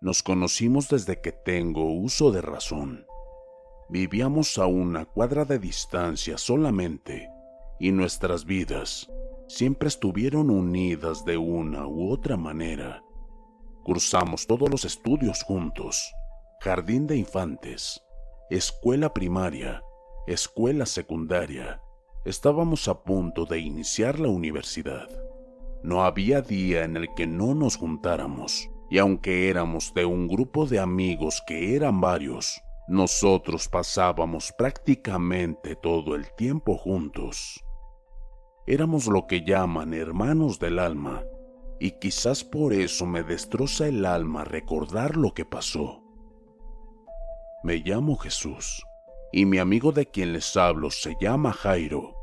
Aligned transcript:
Nos 0.00 0.22
conocimos 0.22 0.88
desde 0.90 1.20
que 1.22 1.32
tengo 1.32 1.90
uso 1.90 2.30
de 2.30 2.42
razón. 2.42 3.06
Vivíamos 3.88 4.58
a 4.58 4.66
una 4.66 5.06
cuadra 5.06 5.46
de 5.46 5.58
distancia 5.58 6.36
solamente 6.36 7.30
y 7.80 7.92
nuestras 7.92 8.44
vidas 8.44 9.10
siempre 9.48 9.88
estuvieron 9.88 10.50
unidas 10.50 11.24
de 11.24 11.38
una 11.38 11.86
u 11.86 12.10
otra 12.10 12.36
manera. 12.36 13.02
Cursamos 13.84 14.46
todos 14.46 14.68
los 14.68 14.84
estudios 14.84 15.42
juntos, 15.44 16.12
jardín 16.60 17.06
de 17.06 17.16
infantes, 17.16 18.02
escuela 18.50 19.14
primaria, 19.14 19.82
escuela 20.26 20.84
secundaria. 20.84 21.80
Estábamos 22.26 22.86
a 22.88 23.02
punto 23.02 23.46
de 23.46 23.60
iniciar 23.60 24.18
la 24.18 24.28
universidad. 24.28 25.08
No 25.82 26.04
había 26.04 26.42
día 26.42 26.84
en 26.84 26.96
el 26.96 27.14
que 27.14 27.26
no 27.26 27.54
nos 27.54 27.76
juntáramos, 27.76 28.68
y 28.90 28.98
aunque 28.98 29.48
éramos 29.48 29.92
de 29.94 30.04
un 30.04 30.28
grupo 30.28 30.66
de 30.66 30.78
amigos 30.78 31.42
que 31.46 31.74
eran 31.74 32.00
varios, 32.00 32.62
nosotros 32.88 33.68
pasábamos 33.68 34.52
prácticamente 34.56 35.74
todo 35.74 36.14
el 36.14 36.32
tiempo 36.36 36.76
juntos. 36.76 37.64
Éramos 38.66 39.06
lo 39.06 39.26
que 39.26 39.44
llaman 39.44 39.92
hermanos 39.92 40.58
del 40.58 40.78
alma, 40.78 41.22
y 41.80 41.92
quizás 41.92 42.44
por 42.44 42.72
eso 42.72 43.06
me 43.06 43.22
destroza 43.22 43.86
el 43.86 44.06
alma 44.06 44.44
recordar 44.44 45.16
lo 45.16 45.34
que 45.34 45.44
pasó. 45.44 46.02
Me 47.62 47.78
llamo 47.78 48.16
Jesús, 48.16 48.84
y 49.32 49.44
mi 49.44 49.58
amigo 49.58 49.92
de 49.92 50.06
quien 50.06 50.32
les 50.32 50.56
hablo 50.56 50.90
se 50.90 51.16
llama 51.20 51.52
Jairo. 51.52 52.14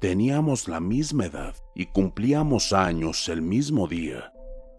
Teníamos 0.00 0.68
la 0.68 0.80
misma 0.80 1.26
edad 1.26 1.54
y 1.74 1.86
cumplíamos 1.86 2.72
años 2.72 3.28
el 3.28 3.40
mismo 3.40 3.86
día. 3.86 4.31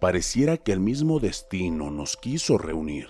Pareciera 0.03 0.57
que 0.57 0.73
el 0.73 0.81
mismo 0.81 1.21
destino 1.21 1.89
nos 1.89 2.17
quiso 2.17 2.57
reunir, 2.57 3.07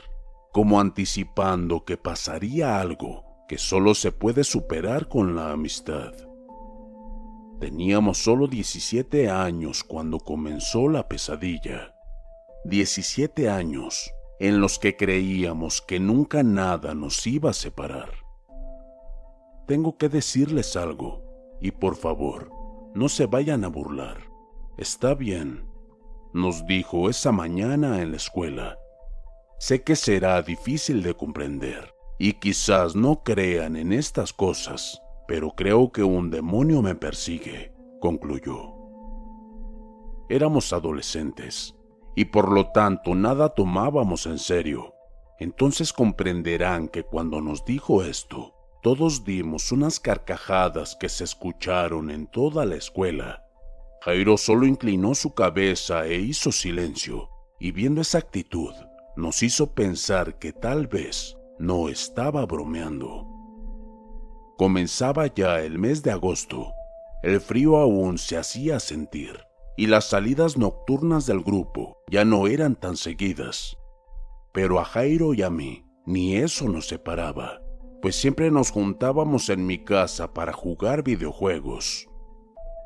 como 0.52 0.80
anticipando 0.80 1.86
que 1.86 1.98
pasaría 1.98 2.80
algo 2.80 3.24
que 3.48 3.58
solo 3.58 3.96
se 3.96 4.12
puede 4.12 4.44
superar 4.44 5.08
con 5.08 5.36
la 5.36 5.50
amistad. 5.50 6.14
Teníamos 7.60 8.20
solo 8.20 8.46
17 8.46 9.28
años 9.28 9.84
cuando 9.84 10.20
comenzó 10.20 10.88
la 10.88 11.08
pesadilla. 11.08 11.96
17 12.66 13.50
años 13.50 14.12
en 14.40 14.62
los 14.62 14.78
que 14.78 14.96
creíamos 14.96 15.82
que 15.82 16.00
nunca 16.00 16.44
nada 16.44 16.94
nos 16.94 17.26
iba 17.26 17.50
a 17.50 17.54
separar. 17.54 18.12
Tengo 19.66 19.98
que 19.98 20.10
decirles 20.10 20.76
algo, 20.76 21.24
y 21.60 21.72
por 21.72 21.96
favor, 21.96 22.52
no 22.94 23.10
se 23.10 23.26
vayan 23.26 23.64
a 23.64 23.70
burlar. 23.70 24.30
Está 24.78 25.16
bien, 25.16 25.73
nos 26.34 26.66
dijo 26.66 27.10
esa 27.10 27.32
mañana 27.32 28.02
en 28.02 28.12
la 28.12 28.18
escuela. 28.18 28.78
Sé 29.60 29.84
que 29.84 29.96
será 29.96 30.42
difícil 30.42 31.04
de 31.04 31.14
comprender, 31.14 31.94
y 32.18 32.34
quizás 32.34 32.96
no 32.96 33.24
crean 33.24 33.76
en 33.76 33.94
estas 33.94 34.34
cosas, 34.34 35.02
pero 35.28 35.52
creo 35.52 35.92
que 35.92 36.04
un 36.04 36.30
demonio 36.30 36.82
me 36.82 36.96
persigue, 36.96 37.74
concluyó. 38.02 38.74
Éramos 40.30 40.74
adolescentes, 40.74 41.76
y 42.16 42.26
por 42.26 42.52
lo 42.52 42.72
tanto 42.72 43.16
nada 43.16 43.50
tomábamos 43.50 44.26
en 44.26 44.40
serio. 44.40 44.94
Entonces 45.40 45.94
comprenderán 45.94 46.88
que 46.88 47.04
cuando 47.04 47.42
nos 47.42 47.66
dijo 47.66 48.04
esto, 48.04 48.54
todos 48.82 49.24
dimos 49.24 49.72
unas 49.72 50.00
carcajadas 50.00 50.96
que 50.96 51.10
se 51.10 51.24
escucharon 51.24 52.12
en 52.12 52.28
toda 52.28 52.66
la 52.66 52.76
escuela. 52.76 53.43
Jairo 54.04 54.38
solo 54.38 54.66
inclinó 54.66 55.16
su 55.16 55.34
cabeza 55.34 56.06
e 56.06 56.20
hizo 56.20 56.52
silencio, 56.52 57.30
y 57.58 57.72
viendo 57.72 58.02
esa 58.02 58.18
actitud, 58.18 58.74
nos 59.16 59.42
hizo 59.44 59.74
pensar 59.74 60.40
que 60.40 60.52
tal 60.52 60.88
vez 60.88 61.38
no 61.58 61.88
estaba 61.88 62.46
bromeando. 62.46 63.26
Comenzaba 64.58 65.34
ya 65.34 65.62
el 65.62 65.80
mes 65.80 66.04
de 66.04 66.12
agosto. 66.12 66.74
El 67.22 67.40
frío 67.40 67.78
aún 67.78 68.18
se 68.18 68.36
hacía 68.36 68.82
sentir 68.82 69.40
y 69.78 69.88
las 69.88 70.10
salidas 70.10 70.58
nocturnas 70.58 71.26
del 71.26 71.42
grupo 71.42 71.98
ya 72.12 72.26
no 72.26 72.48
eran 72.48 72.76
tan 72.76 72.98
seguidas. 72.98 73.78
Pero 74.52 74.82
a 74.82 74.84
Jairo 74.84 75.34
y 75.34 75.44
a 75.44 75.50
mí 75.50 75.86
ni 76.06 76.36
eso 76.36 76.68
nos 76.68 76.88
separaba, 76.88 77.62
pues 78.02 78.18
siempre 78.18 78.52
nos 78.52 78.70
juntábamos 78.70 79.48
en 79.48 79.66
mi 79.66 79.82
casa 79.82 80.34
para 80.34 80.52
jugar 80.52 81.04
videojuegos. 81.04 82.10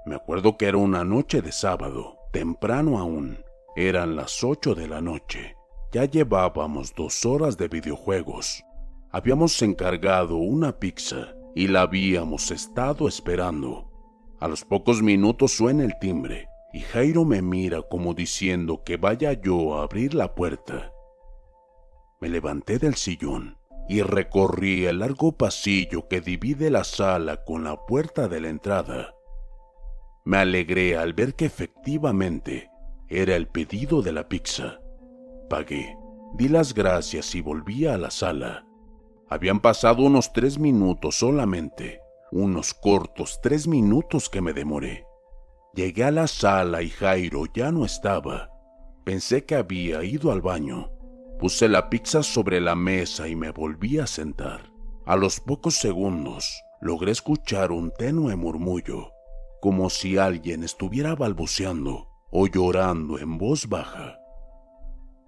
Me 0.07 0.15
acuerdo 0.15 0.55
que 0.55 0.67
era 0.67 0.77
una 0.77 1.03
noche 1.03 1.41
de 1.41 1.51
sábado, 1.51 2.17
temprano 2.31 2.97
aún. 2.97 3.39
Eran 3.75 4.15
las 4.15 4.41
ocho 4.41 4.73
de 4.73 4.87
la 4.87 5.01
noche. 5.01 5.57
Ya 5.91 6.05
llevábamos 6.05 6.95
dos 6.95 7.25
horas 7.25 7.57
de 7.57 7.67
videojuegos. 7.67 8.63
Habíamos 9.11 9.61
encargado 9.61 10.37
una 10.37 10.79
pizza 10.79 11.35
y 11.55 11.67
la 11.67 11.81
habíamos 11.81 12.51
estado 12.51 13.09
esperando. 13.09 13.91
A 14.39 14.47
los 14.47 14.63
pocos 14.63 15.01
minutos 15.01 15.51
suena 15.51 15.83
el 15.83 15.99
timbre 15.99 16.47
y 16.71 16.79
Jairo 16.79 17.25
me 17.25 17.41
mira 17.41 17.81
como 17.81 18.13
diciendo 18.13 18.83
que 18.85 18.95
vaya 18.95 19.33
yo 19.33 19.77
a 19.77 19.83
abrir 19.83 20.13
la 20.13 20.35
puerta. 20.35 20.93
Me 22.21 22.29
levanté 22.29 22.79
del 22.79 22.95
sillón 22.95 23.57
y 23.89 24.03
recorrí 24.03 24.85
el 24.85 24.99
largo 24.99 25.33
pasillo 25.33 26.07
que 26.07 26.21
divide 26.21 26.69
la 26.69 26.85
sala 26.85 27.43
con 27.43 27.65
la 27.65 27.85
puerta 27.85 28.29
de 28.29 28.39
la 28.39 28.47
entrada. 28.47 29.16
Me 30.27 30.39
alegré 30.39 30.97
al 30.97 31.13
ver 31.13 31.35
que 31.35 31.45
efectivamente 31.45 32.69
era 33.07 33.37
el 33.37 33.47
pedido 33.47 34.01
de 34.01 34.11
la 34.11 34.27
pizza. 34.27 34.81
Pagué, 35.49 35.95
di 36.33 36.49
las 36.49 36.73
gracias 36.73 37.33
y 37.33 37.39
volví 37.39 37.85
a 37.85 37.97
la 37.97 38.11
sala. 38.11 38.67
Habían 39.29 39.61
pasado 39.61 40.03
unos 40.03 40.33
tres 40.33 40.59
minutos 40.59 41.15
solamente, 41.19 42.01
unos 42.33 42.73
cortos 42.73 43.39
tres 43.41 43.69
minutos 43.69 44.27
que 44.29 44.41
me 44.41 44.51
demoré. 44.51 45.05
Llegué 45.73 46.03
a 46.03 46.11
la 46.11 46.27
sala 46.27 46.81
y 46.81 46.89
Jairo 46.89 47.45
ya 47.53 47.71
no 47.71 47.85
estaba. 47.85 48.51
Pensé 49.05 49.45
que 49.45 49.55
había 49.55 50.03
ido 50.03 50.33
al 50.33 50.41
baño. 50.41 50.91
Puse 51.39 51.69
la 51.69 51.89
pizza 51.89 52.21
sobre 52.21 52.59
la 52.59 52.75
mesa 52.75 53.29
y 53.29 53.37
me 53.37 53.51
volví 53.51 53.97
a 53.97 54.07
sentar. 54.07 54.73
A 55.05 55.15
los 55.15 55.39
pocos 55.39 55.75
segundos 55.75 56.61
logré 56.81 57.13
escuchar 57.13 57.71
un 57.71 57.93
tenue 57.97 58.35
murmullo, 58.35 59.13
como 59.61 59.89
si 59.89 60.17
alguien 60.17 60.63
estuviera 60.63 61.15
balbuceando. 61.15 62.07
o 62.29 62.45
llorando 62.45 63.19
en 63.19 63.37
voz 63.37 63.69
baja. 63.69 64.19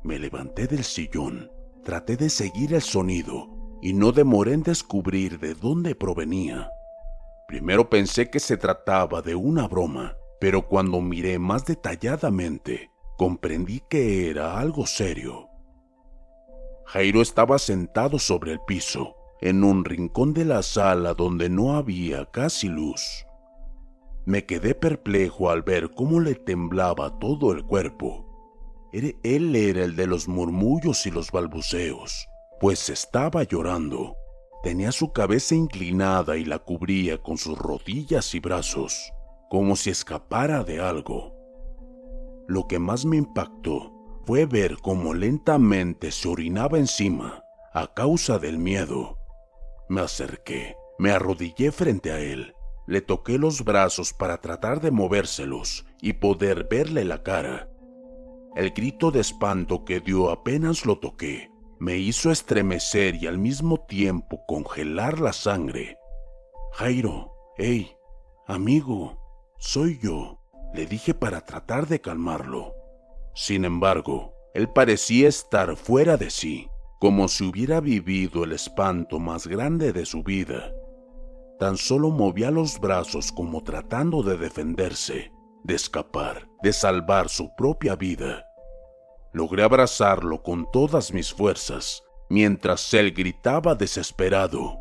Me 0.03 0.19
levanté 0.19 0.67
del 0.67 0.83
sillón, 0.83 1.49
traté 1.83 2.17
de 2.17 2.29
seguir 2.29 2.73
el 2.73 2.81
sonido 2.81 3.47
y 3.81 3.93
no 3.93 4.11
demoré 4.11 4.53
en 4.53 4.63
descubrir 4.63 5.39
de 5.39 5.53
dónde 5.53 5.95
provenía. 5.95 6.69
Primero 7.47 7.89
pensé 7.89 8.29
que 8.29 8.39
se 8.39 8.57
trataba 8.57 9.21
de 9.21 9.33
una 9.33 9.67
broma, 9.67 10.17
pero 10.39 10.67
cuando 10.67 11.01
miré 11.01 11.39
más 11.39 11.65
detalladamente, 11.65 12.91
comprendí 13.17 13.81
que 13.89 14.29
era 14.29 14.59
algo 14.59 14.85
serio. 14.85 15.47
Jairo 16.85 17.21
estaba 17.21 17.59
sentado 17.59 18.19
sobre 18.19 18.53
el 18.53 18.59
piso, 18.67 19.15
en 19.41 19.63
un 19.63 19.85
rincón 19.85 20.33
de 20.33 20.45
la 20.45 20.63
sala 20.63 21.13
donde 21.13 21.49
no 21.49 21.75
había 21.75 22.25
casi 22.25 22.67
luz. 22.67 23.25
Me 24.29 24.45
quedé 24.45 24.75
perplejo 24.75 25.49
al 25.49 25.63
ver 25.63 25.89
cómo 25.89 26.19
le 26.19 26.35
temblaba 26.35 27.17
todo 27.17 27.51
el 27.51 27.65
cuerpo. 27.65 28.27
Él 28.93 29.55
era 29.55 29.83
el 29.83 29.95
de 29.95 30.05
los 30.05 30.27
murmullos 30.27 31.07
y 31.07 31.09
los 31.09 31.31
balbuceos, 31.31 32.27
pues 32.59 32.89
estaba 32.89 33.41
llorando. 33.41 34.15
Tenía 34.61 34.91
su 34.91 35.13
cabeza 35.13 35.55
inclinada 35.55 36.37
y 36.37 36.45
la 36.45 36.59
cubría 36.59 37.17
con 37.17 37.39
sus 37.39 37.57
rodillas 37.57 38.35
y 38.35 38.39
brazos, 38.39 39.11
como 39.49 39.75
si 39.75 39.89
escapara 39.89 40.63
de 40.63 40.79
algo. 40.79 41.33
Lo 42.47 42.67
que 42.67 42.77
más 42.77 43.05
me 43.05 43.17
impactó 43.17 43.91
fue 44.27 44.45
ver 44.45 44.77
cómo 44.83 45.15
lentamente 45.15 46.11
se 46.11 46.27
orinaba 46.27 46.77
encima 46.77 47.43
a 47.73 47.95
causa 47.95 48.37
del 48.37 48.59
miedo. 48.59 49.17
Me 49.89 50.01
acerqué, 50.01 50.75
me 50.99 51.09
arrodillé 51.09 51.71
frente 51.71 52.11
a 52.11 52.19
él, 52.19 52.53
le 52.89 53.01
toqué 53.01 53.37
los 53.37 53.63
brazos 53.63 54.13
para 54.13 54.41
tratar 54.41 54.81
de 54.81 54.89
movérselos 54.89 55.85
y 56.01 56.13
poder 56.13 56.67
verle 56.67 57.05
la 57.05 57.21
cara. 57.21 57.69
El 58.55 58.71
grito 58.71 59.11
de 59.11 59.19
espanto 59.19 59.85
que 59.85 59.99
dio 59.99 60.31
apenas 60.31 60.87
lo 60.87 60.97
toqué 60.97 61.51
me 61.79 61.97
hizo 61.97 62.31
estremecer 62.31 63.13
y 63.13 63.27
al 63.27 63.37
mismo 63.37 63.79
tiempo 63.85 64.43
congelar 64.47 65.19
la 65.19 65.33
sangre. 65.33 65.99
Jairo, 66.73 67.31
hey, 67.59 67.95
amigo, 68.47 69.19
soy 69.59 69.99
yo, 70.01 70.39
le 70.73 70.87
dije 70.87 71.13
para 71.13 71.45
tratar 71.45 71.87
de 71.87 72.01
calmarlo. 72.01 72.73
Sin 73.35 73.65
embargo, 73.65 74.33
él 74.55 74.67
parecía 74.67 75.27
estar 75.27 75.75
fuera 75.75 76.17
de 76.17 76.31
sí 76.31 76.67
como 76.99 77.27
si 77.27 77.45
hubiera 77.45 77.81
vivido 77.81 78.45
el 78.45 78.51
espanto 78.51 79.19
más 79.19 79.45
grande 79.45 79.93
de 79.93 80.07
su 80.07 80.23
vida. 80.23 80.73
Tan 81.59 81.75
solo 81.75 82.09
movía 82.09 82.51
los 82.51 82.79
brazos 82.79 83.33
como 83.33 83.61
tratando 83.63 84.23
de 84.23 84.37
defenderse, 84.37 85.33
de 85.63 85.75
escapar, 85.75 86.47
de 86.63 86.71
salvar 86.71 87.27
su 87.27 87.53
propia 87.55 87.95
vida. 87.95 88.45
Logré 89.33 89.63
abrazarlo 89.63 90.41
con 90.41 90.71
todas 90.71 91.13
mis 91.13 91.33
fuerzas, 91.33 92.01
mientras 92.29 92.93
él 92.93 93.11
gritaba 93.11 93.75
desesperado. 93.75 94.77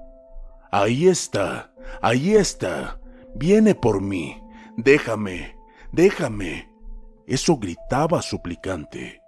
Ahí 0.70 1.08
está, 1.08 1.72
ahí 2.00 2.34
está, 2.34 3.00
viene 3.34 3.74
por 3.74 4.00
mí, 4.00 4.40
déjame, 4.76 5.56
déjame. 5.90 6.70
Eso 7.26 7.56
gritaba 7.56 8.22
suplicante. 8.22 9.20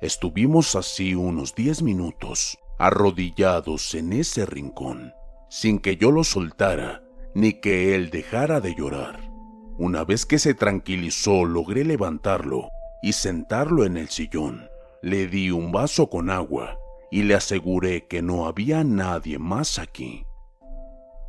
Estuvimos 0.00 0.74
así 0.74 1.14
unos 1.14 1.54
diez 1.54 1.80
minutos, 1.80 2.58
arrodillados 2.78 3.94
en 3.94 4.12
ese 4.12 4.44
rincón, 4.44 5.14
sin 5.52 5.80
que 5.80 5.98
yo 5.98 6.10
lo 6.10 6.24
soltara, 6.24 7.02
ni 7.34 7.52
que 7.52 7.94
él 7.94 8.08
dejara 8.08 8.62
de 8.62 8.74
llorar. 8.74 9.30
Una 9.76 10.02
vez 10.02 10.24
que 10.24 10.38
se 10.38 10.54
tranquilizó, 10.54 11.44
logré 11.44 11.84
levantarlo 11.84 12.70
y 13.02 13.12
sentarlo 13.12 13.84
en 13.84 13.98
el 13.98 14.08
sillón. 14.08 14.70
Le 15.02 15.26
di 15.26 15.50
un 15.50 15.70
vaso 15.70 16.08
con 16.08 16.30
agua 16.30 16.78
y 17.10 17.24
le 17.24 17.34
aseguré 17.34 18.06
que 18.06 18.22
no 18.22 18.46
había 18.46 18.82
nadie 18.82 19.38
más 19.38 19.78
aquí. 19.78 20.24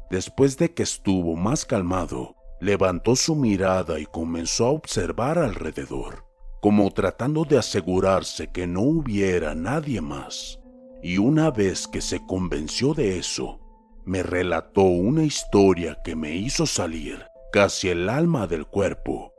Después 0.09 0.57
de 0.57 0.73
que 0.73 0.83
estuvo 0.83 1.35
más 1.35 1.65
calmado, 1.65 2.37
levantó 2.61 3.17
su 3.17 3.35
mirada 3.35 3.99
y 3.99 4.05
comenzó 4.05 4.67
a 4.67 4.71
observar 4.71 5.37
alrededor 5.37 6.23
como 6.61 6.89
tratando 6.91 7.43
de 7.43 7.57
asegurarse 7.57 8.49
que 8.53 8.67
no 8.67 8.83
hubiera 8.83 9.53
nadie 9.53 9.99
más. 9.99 10.61
Y 11.01 11.17
una 11.17 11.51
vez 11.51 11.89
que 11.89 11.99
se 11.99 12.25
convenció 12.25 12.93
de 12.93 13.17
eso, 13.17 13.59
me 14.05 14.23
relató 14.23 14.83
una 14.83 15.23
historia 15.23 15.99
que 16.03 16.15
me 16.15 16.35
hizo 16.35 16.65
salir 16.65 17.25
casi 17.51 17.89
el 17.89 18.09
alma 18.09 18.47
del 18.47 18.65
cuerpo. 18.65 19.33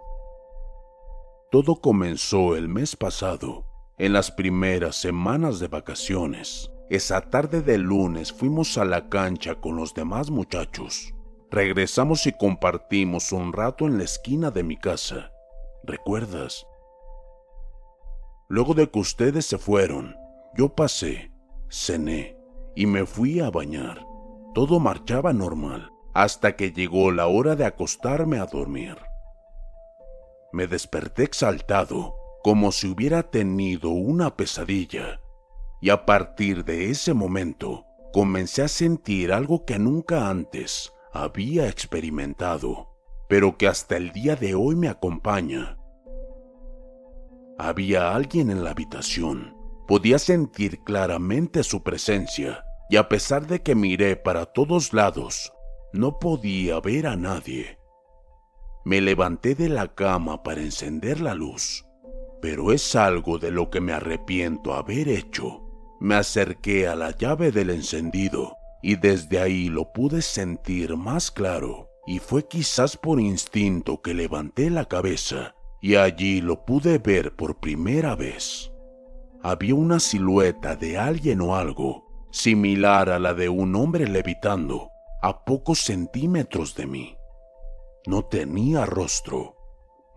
Todo 1.51 1.81
comenzó 1.81 2.57
el 2.57 2.69
mes 2.69 2.97
pasado, 2.97 3.65
en 3.99 4.13
las 4.13 4.31
primeras 4.31 4.97
semanas 4.97 5.59
de 5.59 5.69
vacaciones. 5.69 6.71
Esa 6.91 7.21
tarde 7.23 7.61
de 7.61 7.79
lunes 7.79 8.33
fuimos 8.33 8.79
a 8.79 8.85
la 8.85 9.09
cancha 9.09 9.57
con 9.57 9.77
los 9.77 9.95
demás 9.95 10.31
muchachos. 10.31 11.13
Regresamos 11.51 12.27
y 12.27 12.33
compartimos 12.33 13.33
un 13.33 13.53
rato 13.53 13.87
en 13.87 13.99
la 13.99 14.05
esquina 14.05 14.51
de 14.51 14.63
mi 14.63 14.77
casa. 14.77 15.33
¿Recuerdas? 15.83 16.67
Luego 18.49 18.75
de 18.75 18.89
que 18.91 18.99
ustedes 18.99 19.47
se 19.47 19.59
fueron, 19.59 20.15
yo 20.57 20.75
pasé, 20.75 21.33
cené 21.69 22.37
y 22.77 22.87
me 22.87 23.07
fui 23.07 23.41
a 23.41 23.51
bañar. 23.51 24.14
Todo 24.55 24.81
marchaba 24.81 25.33
normal 25.33 25.91
hasta 26.15 26.55
que 26.57 26.71
llegó 26.71 27.11
la 27.11 27.27
hora 27.27 27.57
de 27.57 27.65
acostarme 27.65 28.39
a 28.39 28.47
dormir. 28.47 28.97
Me 30.53 30.69
desperté 30.69 31.25
exaltado, 31.25 32.15
como 32.43 32.71
si 32.71 32.87
hubiera 32.87 33.25
tenido 33.25 33.91
una 33.91 34.37
pesadilla, 34.37 35.21
y 35.81 35.91
a 35.91 36.07
partir 36.07 36.65
de 36.65 36.91
ese 36.91 37.15
momento 37.15 37.85
comencé 38.13 38.63
a 38.63 38.69
sentir 38.69 39.33
algo 39.33 39.65
que 39.65 39.79
nunca 39.81 40.31
antes 40.31 40.93
había 41.13 41.69
experimentado, 41.69 42.97
pero 43.29 43.59
que 43.59 43.67
hasta 43.67 43.97
el 43.97 44.13
día 44.13 44.37
de 44.37 44.55
hoy 44.55 44.77
me 44.77 44.89
acompaña 44.89 45.77
había 47.59 48.15
alguien 48.15 48.51
en 48.51 48.65
la 48.65 48.71
habitación. 48.71 49.57
Podía 49.87 50.19
sentir 50.19 50.83
claramente 50.83 51.63
su 51.63 51.83
presencia, 51.83 52.65
y 52.89 52.97
a 52.97 53.09
pesar 53.09 53.47
de 53.47 53.63
que 53.63 53.75
miré 53.75 54.17
para 54.17 54.47
todos 54.47 54.93
lados, 54.93 55.53
no 55.93 56.19
podía 56.19 56.81
ver 56.81 57.07
a 57.07 57.17
nadie. 57.17 57.79
Me 58.85 59.01
levanté 59.01 59.55
de 59.55 59.69
la 59.69 59.95
cama 59.95 60.43
para 60.43 60.61
encender 60.61 61.21
la 61.21 61.35
luz, 61.35 61.87
pero 62.43 62.73
es 62.73 62.95
algo 62.95 63.39
de 63.39 63.51
lo 63.51 63.71
que 63.71 63.81
me 63.81 63.93
arrepiento 63.93 64.75
haber 64.75 65.09
hecho. 65.09 65.63
Me 66.01 66.17
acerqué 66.17 66.87
a 66.87 66.95
la 66.95 67.17
llave 67.17 67.51
del 67.51 67.71
encendido 67.71 68.57
y 68.83 68.97
desde 68.97 69.41
ahí 69.41 69.71
lo 69.71 69.93
pude 69.93 70.21
sentir 70.21 70.95
más 70.97 71.31
claro, 71.31 71.89
y 72.07 72.19
fue 72.19 72.47
quizás 72.47 72.99
por 72.99 73.19
instinto 73.19 74.03
que 74.03 74.13
levanté 74.13 74.69
la 74.69 74.85
cabeza 74.85 75.55
y 75.81 75.97
allí 75.97 76.41
lo 76.43 76.65
pude 76.65 76.99
ver 76.99 77.35
por 77.35 77.61
primera 77.61 78.15
vez. 78.15 78.71
Había 79.43 79.75
una 79.75 80.01
silueta 80.01 80.77
de 80.77 80.99
alguien 80.99 81.41
o 81.41 81.57
algo, 81.57 82.04
similar 82.35 83.11
a 83.11 83.21
la 83.21 83.33
de 83.33 83.49
un 83.49 83.77
hombre 83.77 84.09
levitando, 84.09 84.91
a 85.23 85.45
pocos 85.45 85.79
centímetros 85.79 86.75
de 86.75 86.87
mí. 86.87 87.17
No 88.07 88.25
tenía 88.25 88.85
rostro, 88.87 89.55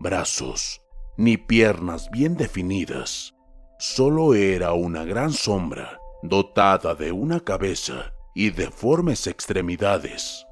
brazos, 0.00 0.82
ni 1.16 1.36
piernas 1.36 2.10
bien 2.10 2.36
definidas. 2.36 3.34
Solo 3.78 4.34
era 4.34 4.72
una 4.72 5.04
gran 5.04 5.32
sombra, 5.32 6.00
dotada 6.24 6.96
de 6.96 7.12
una 7.12 7.38
cabeza 7.38 8.12
y 8.34 8.50
deformes 8.50 9.28
extremidades. 9.28 10.44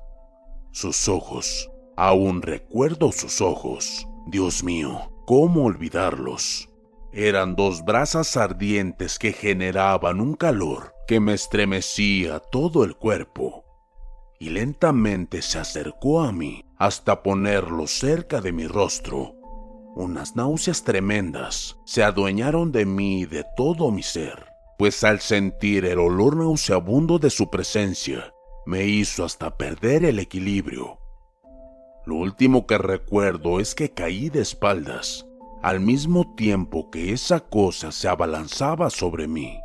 Sus 0.71 1.09
ojos, 1.09 1.69
aún 1.97 2.43
recuerdo 2.43 3.11
sus 3.11 3.41
ojos, 3.41 4.07
Dios 4.29 4.63
mío, 4.63 5.11
¿cómo 5.27 5.65
olvidarlos? 5.65 6.69
Eran 7.13 7.57
dos 7.57 7.85
brasas 7.85 8.37
ardientes 8.37 9.19
que 9.19 9.33
generaban 9.33 10.21
un 10.21 10.35
calor 10.35 10.96
que 11.07 11.21
me 11.21 11.35
estremecía 11.35 12.41
todo 12.41 12.85
el 12.85 12.97
cuerpo. 12.97 13.65
Y 14.39 14.51
lentamente 14.51 15.43
se 15.43 15.59
acercó 15.59 16.21
a 16.21 16.33
mí 16.33 16.65
hasta 16.77 17.23
ponerlo 17.23 17.87
cerca 17.87 18.41
de 18.41 18.53
mi 18.53 18.67
rostro. 18.67 19.35
Unas 19.95 20.37
náuseas 20.37 20.85
tremendas 20.85 21.79
se 21.87 22.03
adueñaron 22.03 22.71
de 22.73 22.85
mí 22.85 23.21
y 23.21 23.27
de 23.27 23.45
todo 23.57 23.91
mi 23.91 24.03
ser, 24.03 24.47
pues 24.79 25.05
al 25.05 25.21
sentir 25.21 25.87
el 25.87 25.99
olor 25.99 26.37
nauseabundo 26.37 27.19
de 27.19 27.31
su 27.31 27.49
presencia, 27.49 28.33
me 28.67 28.85
hizo 28.85 29.25
hasta 29.25 29.57
perder 29.57 30.05
el 30.05 30.19
equilibrio 30.19 30.99
lo 32.07 32.15
último 32.15 32.69
que 32.69 32.79
recuerdo 32.79 33.59
es 33.59 33.75
que 33.75 33.91
caí 33.91 34.31
de 34.31 34.41
espaldas, 34.41 35.27
al 35.61 35.81
mismo 35.81 36.37
tiempo 36.37 36.89
que 36.89 37.13
esa 37.13 37.41
cosa 37.41 37.91
se 37.91 38.07
abalanzaba 38.07 38.91
sobre 38.91 39.27
mí. 39.27 39.59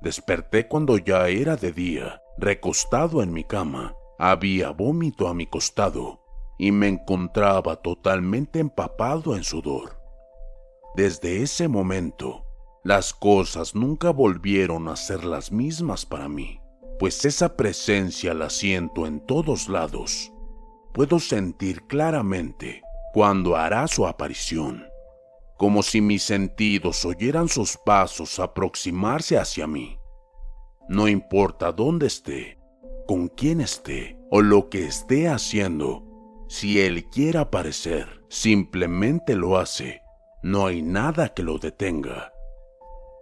Desperté 0.00 0.66
cuando 0.66 0.96
ya 0.96 1.28
era 1.28 1.56
de 1.56 1.72
día, 1.72 2.22
recostado 2.38 3.22
en 3.22 3.32
mi 3.32 3.44
cama. 3.44 3.94
Había 4.18 4.70
vómito 4.70 5.28
a 5.28 5.34
mi 5.34 5.46
costado, 5.46 6.20
y 6.58 6.72
me 6.72 6.88
encontraba 6.88 7.76
totalmente 7.76 8.58
empapado 8.58 9.34
en 9.34 9.44
sudor. 9.44 9.98
Desde 10.94 11.42
ese 11.42 11.68
momento, 11.68 12.44
las 12.82 13.14
cosas 13.14 13.74
nunca 13.74 14.10
volvieron 14.10 14.88
a 14.88 14.96
ser 14.96 15.24
las 15.24 15.52
mismas 15.52 16.04
para 16.04 16.28
mí, 16.28 16.60
pues 16.98 17.24
esa 17.24 17.56
presencia 17.56 18.34
la 18.34 18.50
siento 18.50 19.06
en 19.06 19.20
todos 19.20 19.68
lados. 19.68 20.32
Puedo 20.92 21.18
sentir 21.18 21.86
claramente 21.86 22.82
cuando 23.12 23.56
hará 23.56 23.86
su 23.86 24.06
aparición, 24.06 24.89
como 25.60 25.82
si 25.82 26.00
mis 26.00 26.22
sentidos 26.22 27.04
oyeran 27.04 27.46
sus 27.46 27.76
pasos 27.76 28.38
aproximarse 28.38 29.36
hacia 29.36 29.66
mí. 29.66 29.98
No 30.88 31.06
importa 31.06 31.70
dónde 31.70 32.06
esté, 32.06 32.58
con 33.06 33.28
quién 33.28 33.60
esté 33.60 34.18
o 34.30 34.40
lo 34.40 34.70
que 34.70 34.86
esté 34.86 35.28
haciendo, 35.28 36.02
si 36.48 36.80
Él 36.80 37.10
quiere 37.10 37.40
aparecer, 37.40 38.24
simplemente 38.30 39.36
lo 39.36 39.58
hace. 39.58 40.00
No 40.42 40.64
hay 40.64 40.80
nada 40.80 41.34
que 41.34 41.42
lo 41.42 41.58
detenga. 41.58 42.32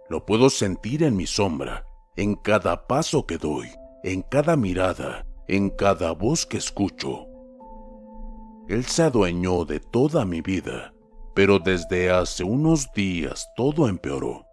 Lo 0.07 0.25
puedo 0.25 0.49
sentir 0.49 1.03
en 1.03 1.17
mi 1.17 1.27
sombra, 1.27 1.85
en 2.15 2.35
cada 2.35 2.87
paso 2.87 3.27
que 3.27 3.37
doy, 3.37 3.67
en 4.05 4.21
cada 4.21 4.55
mirada, 4.55 5.27
en 5.49 5.71
cada 5.71 6.13
voz 6.13 6.45
que 6.45 6.55
escucho. 6.55 7.27
Él 8.69 8.85
se 8.85 9.03
adueñó 9.03 9.65
de 9.65 9.81
toda 9.81 10.23
mi 10.23 10.39
vida, 10.39 10.93
pero 11.33 11.59
desde 11.59 12.11
hace 12.11 12.43
unos 12.43 12.91
días 12.93 13.47
todo 13.55 13.87
empeoró. 13.87 14.45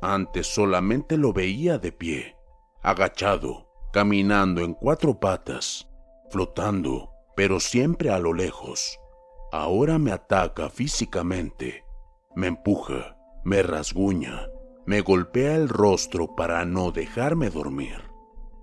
Antes 0.00 0.46
solamente 0.46 1.16
lo 1.16 1.32
veía 1.32 1.78
de 1.78 1.92
pie, 1.92 2.36
agachado, 2.82 3.68
caminando 3.92 4.62
en 4.62 4.74
cuatro 4.74 5.20
patas, 5.20 5.88
flotando, 6.30 7.10
pero 7.36 7.60
siempre 7.60 8.10
a 8.10 8.18
lo 8.18 8.32
lejos. 8.32 8.98
Ahora 9.52 9.98
me 9.98 10.12
ataca 10.12 10.70
físicamente, 10.70 11.84
me 12.34 12.48
empuja, 12.48 13.16
me 13.44 13.62
rasguña, 13.62 14.48
me 14.86 15.02
golpea 15.02 15.54
el 15.54 15.68
rostro 15.68 16.34
para 16.34 16.64
no 16.64 16.90
dejarme 16.90 17.50
dormir. 17.50 18.02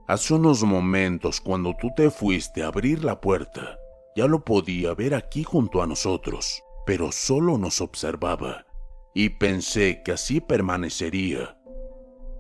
Hace 0.07 0.33
unos 0.33 0.63
momentos 0.63 1.39
cuando 1.39 1.75
tú 1.79 1.91
te 1.95 2.09
fuiste 2.09 2.63
a 2.63 2.67
abrir 2.67 3.03
la 3.03 3.21
puerta, 3.21 3.77
ya 4.15 4.25
lo 4.25 4.43
podía 4.43 4.93
ver 4.95 5.13
aquí 5.13 5.43
junto 5.43 5.83
a 5.83 5.87
nosotros, 5.87 6.63
pero 6.89 7.11
solo 7.11 7.59
nos 7.59 7.81
observaba 7.81 8.65
y 9.13 9.29
pensé 9.29 10.01
que 10.01 10.13
así 10.13 10.41
permanecería. 10.41 11.55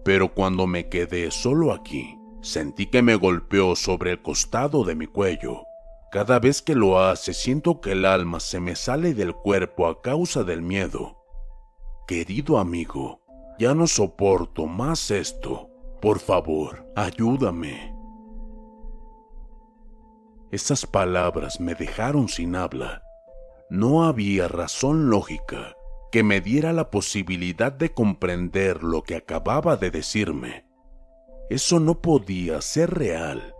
Pero 0.03 0.33
cuando 0.33 0.65
me 0.65 0.89
quedé 0.89 1.29
solo 1.29 1.71
aquí, 1.71 2.17
sentí 2.41 2.87
que 2.87 3.03
me 3.03 3.13
golpeó 3.13 3.75
sobre 3.75 4.09
el 4.09 4.23
costado 4.23 4.83
de 4.83 4.95
mi 4.95 5.05
cuello. 5.05 5.65
Cada 6.11 6.39
vez 6.39 6.63
que 6.63 6.73
lo 6.73 6.99
hace 6.99 7.35
siento 7.35 7.79
que 7.79 7.91
el 7.91 8.05
alma 8.05 8.39
se 8.39 8.59
me 8.59 8.75
sale 8.75 9.13
del 9.13 9.35
cuerpo 9.35 9.85
a 9.85 10.01
causa 10.01 10.43
del 10.43 10.63
miedo. 10.63 11.15
Querido 12.07 12.57
amigo, 12.57 13.21
ya 13.59 13.75
no 13.75 13.85
soporto 13.85 14.65
más 14.65 15.11
esto. 15.11 15.69
Por 16.01 16.17
favor, 16.17 16.91
ayúdame. 16.95 17.95
Esas 20.49 20.87
palabras 20.87 21.59
me 21.59 21.75
dejaron 21.75 22.27
sin 22.27 22.55
habla. 22.55 23.03
No 23.69 24.05
había 24.05 24.47
razón 24.47 25.09
lógica 25.09 25.75
que 26.11 26.23
me 26.23 26.41
diera 26.41 26.73
la 26.73 26.89
posibilidad 26.89 27.71
de 27.71 27.93
comprender 27.93 28.83
lo 28.83 29.03
que 29.03 29.15
acababa 29.15 29.77
de 29.77 29.91
decirme. 29.91 30.65
Eso 31.49 31.79
no 31.79 32.01
podía 32.01 32.61
ser 32.61 32.91
real. 32.91 33.53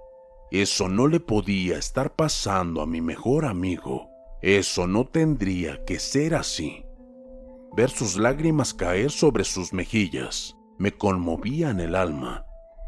Eso 0.51 0.89
no 0.89 1.07
le 1.07 1.19
podía 1.19 1.77
estar 1.77 2.15
pasando 2.15 2.81
a 2.81 2.87
mi 2.87 3.01
mejor 3.01 3.45
amigo. 3.45 4.09
Eso 4.41 4.87
no 4.87 5.05
tendría 5.05 5.83
que 5.85 5.99
ser 5.99 6.33
así. 6.33 6.85
Ver 7.75 7.91
sus 7.91 8.17
lágrimas 8.17 8.73
caer 8.73 9.11
sobre 9.11 9.43
sus 9.43 9.73
mejillas 9.73 10.55
me 10.79 10.91
conmovía 10.91 11.69
en 11.69 11.81
el 11.81 11.93
alma, 11.93 12.45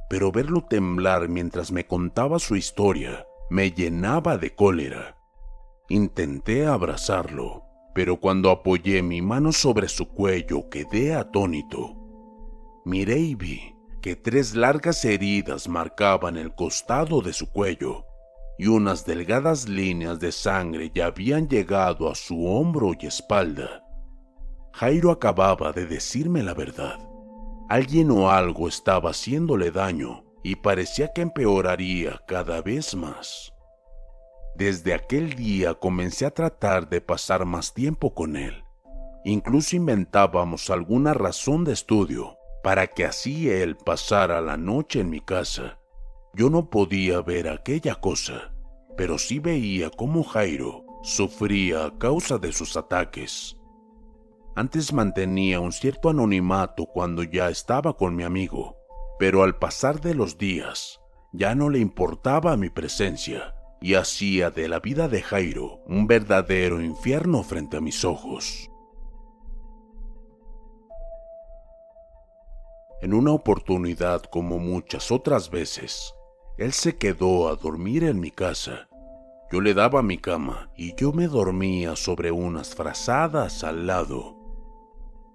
pero 0.10 0.32
verlo 0.32 0.66
temblar 0.68 1.30
mientras 1.30 1.72
me 1.72 1.86
contaba 1.86 2.40
su 2.40 2.56
historia 2.56 3.28
me 3.52 3.72
llenaba 3.72 4.38
de 4.38 4.56
cólera. 4.56 5.18
Intenté 5.92 6.66
abrazarlo, 6.66 7.66
pero 7.94 8.18
cuando 8.18 8.50
apoyé 8.50 9.04
mi 9.04 9.22
mano 9.22 9.52
sobre 9.52 9.90
su 9.90 10.08
cuello 10.08 10.70
quedé 10.70 11.14
atónito. 11.14 11.98
Miré 12.86 13.20
y 13.20 13.36
vi 13.36 13.76
que 14.02 14.16
tres 14.16 14.56
largas 14.56 15.04
heridas 15.04 15.68
marcaban 15.68 16.38
el 16.38 16.56
costado 16.56 17.20
de 17.20 17.34
su 17.34 17.52
cuello 17.52 18.06
y 18.58 18.68
unas 18.68 19.06
delgadas 19.06 19.68
líneas 19.68 20.22
de 20.22 20.32
sangre 20.32 20.94
ya 20.96 21.08
habían 21.08 21.50
llegado 21.50 22.10
a 22.10 22.16
su 22.16 22.46
hombro 22.46 22.94
y 22.98 23.08
espalda. 23.08 23.84
Jairo 24.72 25.12
acababa 25.12 25.74
de 25.74 25.88
decirme 25.88 26.42
la 26.42 26.54
verdad. 26.54 27.00
Alguien 27.68 28.12
o 28.12 28.32
algo 28.32 28.70
estaba 28.70 29.10
haciéndole 29.10 29.72
daño 29.72 30.24
y 30.42 30.56
parecía 30.56 31.12
que 31.12 31.22
empeoraría 31.22 32.22
cada 32.30 32.62
vez 32.62 32.96
más. 32.96 33.51
Desde 34.56 34.94
aquel 34.94 35.34
día 35.36 35.74
comencé 35.76 36.26
a 36.26 36.32
tratar 36.32 36.90
de 36.90 37.02
pasar 37.02 37.46
más 37.46 37.74
tiempo 37.74 38.14
con 38.14 38.36
él. 38.36 38.64
Incluso 39.24 39.76
inventábamos 39.76 40.70
alguna 40.70 41.14
razón 41.14 41.64
de 41.64 41.74
estudio 41.74 42.38
para 42.64 42.88
que 42.88 43.06
así 43.06 43.50
él 43.50 43.78
pasara 43.78 44.42
la 44.42 44.58
noche 44.58 45.00
en 45.00 45.10
mi 45.10 45.22
casa. 45.22 45.80
Yo 46.34 46.50
no 46.50 46.70
podía 46.70 47.22
ver 47.22 47.48
aquella 47.48 47.96
cosa, 47.96 48.54
pero 48.98 49.18
sí 49.18 49.40
veía 49.40 49.90
cómo 49.90 50.24
Jairo 50.24 50.86
sufría 51.02 51.86
a 51.86 51.98
causa 51.98 52.38
de 52.38 52.52
sus 52.52 52.78
ataques. 52.78 53.58
Antes 54.56 54.92
mantenía 54.92 55.60
un 55.60 55.72
cierto 55.72 56.10
anonimato 56.10 56.86
cuando 56.86 57.24
ya 57.24 57.50
estaba 57.50 57.96
con 57.96 58.16
mi 58.16 58.24
amigo, 58.24 58.76
pero 59.18 59.44
al 59.44 59.58
pasar 59.58 60.02
de 60.02 60.14
los 60.14 60.38
días 60.38 61.00
ya 61.32 61.56
no 61.56 61.70
le 61.70 61.80
importaba 61.80 62.58
mi 62.58 62.70
presencia 62.70 63.56
y 63.82 63.96
hacía 63.96 64.52
de 64.52 64.70
la 64.70 64.80
vida 64.80 65.08
de 65.08 65.24
Jairo 65.24 65.82
un 65.88 66.06
verdadero 66.06 66.82
infierno 66.82 67.44
frente 67.44 67.78
a 67.78 67.82
mis 67.82 68.06
ojos. 68.06 68.70
En 73.02 73.16
una 73.16 73.32
oportunidad 73.32 74.22
como 74.22 74.60
muchas 74.60 75.12
otras 75.12 75.50
veces, 75.50 76.14
él 76.60 76.72
se 76.72 76.98
quedó 76.98 77.50
a 77.50 77.56
dormir 77.56 78.04
en 78.04 78.20
mi 78.20 78.30
casa. 78.30 78.88
Yo 79.52 79.60
le 79.60 79.74
daba 79.74 80.04
mi 80.04 80.20
cama 80.20 80.70
y 80.78 80.94
yo 80.96 81.12
me 81.12 81.28
dormía 81.28 81.96
sobre 81.96 82.32
unas 82.32 82.76
frazadas 82.76 83.64
al 83.64 83.88
lado. 83.88 84.38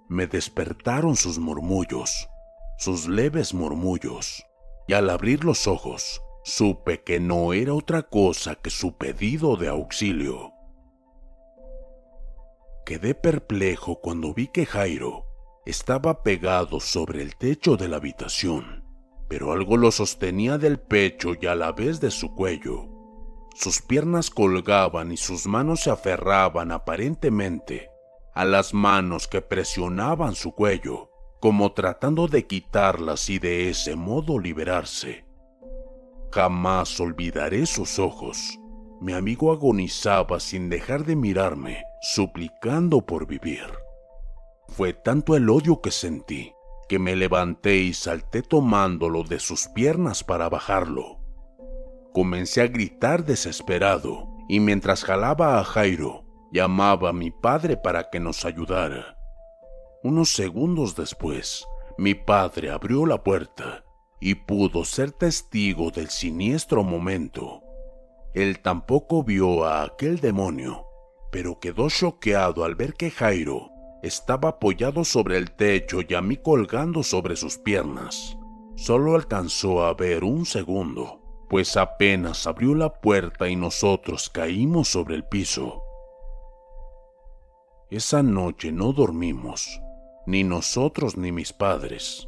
Me 0.07 0.25
despertaron 0.25 1.17
sus 1.17 1.37
murmullos, 1.37 2.29
sus 2.77 3.09
leves 3.09 3.53
murmullos, 3.53 4.45
y 4.87 4.93
al 4.93 5.09
abrir 5.09 5.43
los 5.43 5.67
ojos 5.67 6.21
supe 6.47 7.03
que 7.03 7.19
no 7.19 7.51
era 7.51 7.73
otra 7.73 8.03
cosa 8.03 8.55
que 8.55 8.69
su 8.69 8.95
pedido 8.95 9.57
de 9.57 9.67
auxilio. 9.67 10.53
Quedé 12.85 13.15
perplejo 13.15 13.99
cuando 13.99 14.33
vi 14.33 14.47
que 14.47 14.65
Jairo 14.65 15.25
estaba 15.65 16.23
pegado 16.23 16.79
sobre 16.79 17.21
el 17.21 17.35
techo 17.35 17.75
de 17.75 17.89
la 17.89 17.97
habitación, 17.97 18.85
pero 19.27 19.51
algo 19.51 19.75
lo 19.75 19.91
sostenía 19.91 20.57
del 20.57 20.79
pecho 20.79 21.33
y 21.39 21.47
a 21.47 21.53
la 21.53 21.73
vez 21.73 21.99
de 21.99 22.11
su 22.11 22.33
cuello. 22.33 22.87
Sus 23.53 23.81
piernas 23.81 24.29
colgaban 24.29 25.11
y 25.11 25.17
sus 25.17 25.47
manos 25.47 25.81
se 25.81 25.91
aferraban 25.91 26.71
aparentemente 26.71 27.89
a 28.33 28.45
las 28.45 28.73
manos 28.73 29.27
que 29.27 29.41
presionaban 29.41 30.33
su 30.33 30.53
cuello, 30.53 31.11
como 31.41 31.73
tratando 31.73 32.29
de 32.29 32.47
quitarlas 32.47 33.29
y 33.29 33.37
de 33.37 33.69
ese 33.69 33.97
modo 33.97 34.39
liberarse. 34.39 35.26
Jamás 36.31 36.99
olvidaré 36.99 37.65
sus 37.65 37.99
ojos. 37.99 38.59
Mi 38.99 39.13
amigo 39.13 39.51
agonizaba 39.51 40.39
sin 40.39 40.69
dejar 40.69 41.05
de 41.05 41.15
mirarme, 41.15 41.83
suplicando 42.01 43.05
por 43.05 43.27
vivir. 43.27 43.65
Fue 44.67 44.93
tanto 44.93 45.35
el 45.35 45.49
odio 45.49 45.81
que 45.81 45.91
sentí 45.91 46.53
que 46.87 46.99
me 46.99 47.15
levanté 47.15 47.77
y 47.77 47.93
salté 47.93 48.41
tomándolo 48.41 49.23
de 49.23 49.39
sus 49.39 49.67
piernas 49.67 50.23
para 50.23 50.49
bajarlo. 50.49 51.19
Comencé 52.13 52.61
a 52.61 52.67
gritar 52.67 53.25
desesperado 53.25 54.29
y 54.47 54.59
mientras 54.59 55.03
jalaba 55.03 55.59
a 55.59 55.63
Jairo, 55.63 56.23
llamaba 56.51 57.09
a 57.09 57.13
mi 57.13 57.29
padre 57.29 57.75
para 57.75 58.09
que 58.09 58.19
nos 58.19 58.45
ayudara. 58.45 59.17
Unos 60.01 60.29
segundos 60.29 60.95
después, 60.95 61.65
mi 61.97 62.15
padre 62.15 62.71
abrió 62.71 63.05
la 63.05 63.21
puerta 63.21 63.83
y 64.19 64.35
pudo 64.35 64.83
ser 64.85 65.11
testigo 65.11 65.91
del 65.91 66.09
siniestro 66.09 66.83
momento. 66.83 67.61
Él 68.33 68.59
tampoco 68.59 69.23
vio 69.23 69.65
a 69.65 69.83
aquel 69.83 70.19
demonio, 70.19 70.85
pero 71.31 71.59
quedó 71.59 71.89
choqueado 71.89 72.63
al 72.63 72.75
ver 72.75 72.93
que 72.93 73.11
Jairo 73.11 73.71
estaba 74.03 74.49
apoyado 74.49 75.03
sobre 75.03 75.37
el 75.37 75.51
techo 75.51 75.99
y 76.07 76.13
a 76.13 76.21
mí 76.21 76.37
colgando 76.37 77.03
sobre 77.03 77.35
sus 77.35 77.57
piernas. 77.57 78.37
Solo 78.75 79.15
alcanzó 79.15 79.83
a 79.83 79.93
ver 79.93 80.23
un 80.23 80.45
segundo, 80.45 81.19
pues 81.49 81.77
apenas 81.77 82.45
abrió 82.45 82.75
la 82.75 82.93
puerta 82.93 83.49
y 83.49 83.55
nosotros 83.55 84.29
caímos 84.29 84.87
sobre 84.87 85.15
el 85.15 85.23
piso. 85.25 85.81
Esa 87.89 88.21
noche 88.21 88.71
no 88.71 88.93
dormimos, 88.93 89.81
ni 90.25 90.43
nosotros 90.43 91.17
ni 91.17 91.31
mis 91.31 91.53
padres. 91.53 92.27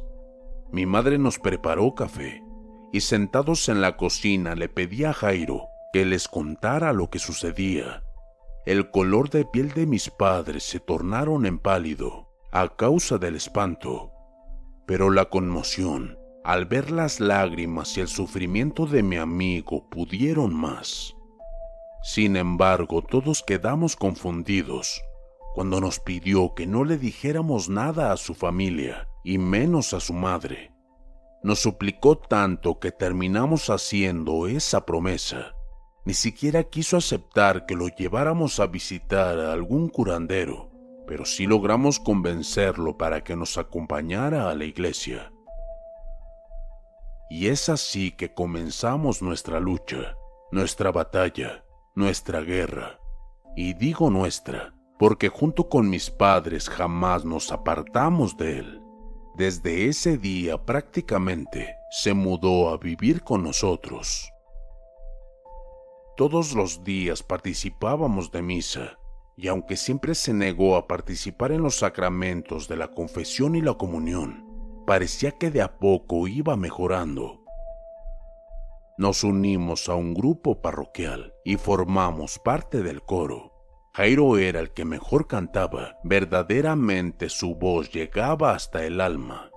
Mi 0.72 0.86
madre 0.86 1.18
nos 1.18 1.38
preparó 1.38 1.94
café 1.94 2.44
y 2.92 3.00
sentados 3.00 3.68
en 3.68 3.80
la 3.80 3.96
cocina 3.96 4.54
le 4.54 4.68
pedí 4.68 5.04
a 5.04 5.12
Jairo 5.12 5.66
que 5.92 6.04
les 6.04 6.28
contara 6.28 6.92
lo 6.92 7.10
que 7.10 7.18
sucedía. 7.18 8.04
El 8.66 8.90
color 8.90 9.30
de 9.30 9.44
piel 9.44 9.72
de 9.72 9.86
mis 9.86 10.10
padres 10.10 10.62
se 10.62 10.78
tornaron 10.78 11.44
en 11.46 11.58
pálido 11.58 12.28
a 12.52 12.68
causa 12.76 13.18
del 13.18 13.34
espanto, 13.34 14.12
pero 14.86 15.10
la 15.10 15.26
conmoción 15.26 16.16
al 16.44 16.66
ver 16.66 16.90
las 16.90 17.20
lágrimas 17.20 17.96
y 17.96 18.00
el 18.00 18.08
sufrimiento 18.08 18.86
de 18.86 19.02
mi 19.02 19.16
amigo 19.16 19.88
pudieron 19.90 20.54
más. 20.54 21.14
Sin 22.02 22.36
embargo, 22.36 23.02
todos 23.02 23.42
quedamos 23.42 23.96
confundidos 23.96 25.02
cuando 25.54 25.80
nos 25.80 25.98
pidió 26.00 26.54
que 26.54 26.66
no 26.66 26.84
le 26.84 26.96
dijéramos 26.96 27.68
nada 27.68 28.12
a 28.12 28.16
su 28.16 28.34
familia 28.34 29.09
y 29.24 29.38
menos 29.38 29.94
a 29.94 30.00
su 30.00 30.12
madre. 30.12 30.72
Nos 31.42 31.60
suplicó 31.60 32.18
tanto 32.18 32.78
que 32.78 32.92
terminamos 32.92 33.70
haciendo 33.70 34.46
esa 34.46 34.84
promesa. 34.84 35.54
Ni 36.04 36.14
siquiera 36.14 36.64
quiso 36.64 36.96
aceptar 36.96 37.66
que 37.66 37.74
lo 37.74 37.88
lleváramos 37.88 38.60
a 38.60 38.66
visitar 38.66 39.38
a 39.38 39.52
algún 39.52 39.88
curandero, 39.88 40.70
pero 41.06 41.24
sí 41.24 41.46
logramos 41.46 41.98
convencerlo 41.98 42.96
para 42.96 43.24
que 43.24 43.36
nos 43.36 43.58
acompañara 43.58 44.50
a 44.50 44.54
la 44.54 44.64
iglesia. 44.64 45.32
Y 47.30 47.46
es 47.46 47.68
así 47.68 48.10
que 48.10 48.34
comenzamos 48.34 49.22
nuestra 49.22 49.60
lucha, 49.60 50.16
nuestra 50.50 50.90
batalla, 50.90 51.64
nuestra 51.94 52.40
guerra. 52.40 52.98
Y 53.56 53.74
digo 53.74 54.10
nuestra, 54.10 54.74
porque 54.98 55.28
junto 55.28 55.68
con 55.68 55.88
mis 55.88 56.10
padres 56.10 56.68
jamás 56.68 57.24
nos 57.24 57.52
apartamos 57.52 58.36
de 58.36 58.58
él. 58.58 58.79
Desde 59.34 59.86
ese 59.86 60.18
día 60.18 60.64
prácticamente 60.64 61.76
se 61.90 62.14
mudó 62.14 62.70
a 62.70 62.78
vivir 62.78 63.22
con 63.22 63.44
nosotros. 63.44 64.30
Todos 66.16 66.54
los 66.54 66.84
días 66.84 67.22
participábamos 67.22 68.30
de 68.30 68.42
misa, 68.42 68.98
y 69.36 69.48
aunque 69.48 69.76
siempre 69.76 70.14
se 70.14 70.34
negó 70.34 70.76
a 70.76 70.86
participar 70.86 71.52
en 71.52 71.62
los 71.62 71.76
sacramentos 71.76 72.68
de 72.68 72.76
la 72.76 72.88
confesión 72.88 73.54
y 73.54 73.62
la 73.62 73.74
comunión, 73.74 74.44
parecía 74.86 75.32
que 75.32 75.50
de 75.50 75.62
a 75.62 75.78
poco 75.78 76.28
iba 76.28 76.56
mejorando. 76.56 77.40
Nos 78.98 79.24
unimos 79.24 79.88
a 79.88 79.94
un 79.94 80.12
grupo 80.12 80.60
parroquial 80.60 81.32
y 81.42 81.56
formamos 81.56 82.38
parte 82.38 82.82
del 82.82 83.00
coro. 83.02 83.49
Jairo 83.92 84.38
era 84.38 84.60
el 84.60 84.70
que 84.70 84.84
mejor 84.84 85.26
cantaba, 85.26 85.98
verdaderamente 86.04 87.28
su 87.28 87.56
voz 87.56 87.90
llegaba 87.90 88.54
hasta 88.54 88.84
el 88.84 89.00
alma. 89.00 89.50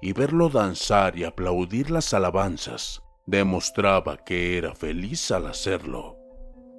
Y 0.00 0.14
verlo 0.14 0.48
danzar 0.48 1.18
y 1.18 1.24
aplaudir 1.24 1.90
las 1.90 2.14
alabanzas 2.14 3.02
demostraba 3.26 4.16
que 4.16 4.56
era 4.56 4.74
feliz 4.74 5.30
al 5.32 5.46
hacerlo. 5.48 6.16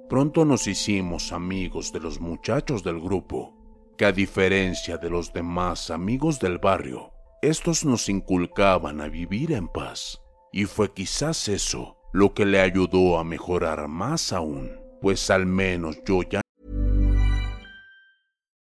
Pronto 0.08 0.44
nos 0.44 0.66
hicimos 0.66 1.30
amigos 1.32 1.92
de 1.92 2.00
los 2.00 2.20
muchachos 2.20 2.82
del 2.82 2.98
grupo, 2.98 3.56
que 3.96 4.06
a 4.06 4.10
diferencia 4.10 4.96
de 4.96 5.10
los 5.10 5.32
demás 5.32 5.92
amigos 5.92 6.40
del 6.40 6.58
barrio, 6.58 7.12
estos 7.40 7.84
nos 7.84 8.08
inculcaban 8.08 9.00
a 9.00 9.08
vivir 9.08 9.52
en 9.52 9.68
paz, 9.68 10.20
y 10.50 10.64
fue 10.64 10.92
quizás 10.92 11.48
eso 11.48 11.98
lo 12.12 12.34
que 12.34 12.46
le 12.46 12.60
ayudó 12.60 13.18
a 13.18 13.24
mejorar 13.24 13.86
más 13.86 14.32
aún, 14.32 14.72
pues 15.00 15.30
al 15.30 15.46
menos 15.46 16.02
yo 16.04 16.22
ya 16.22 16.40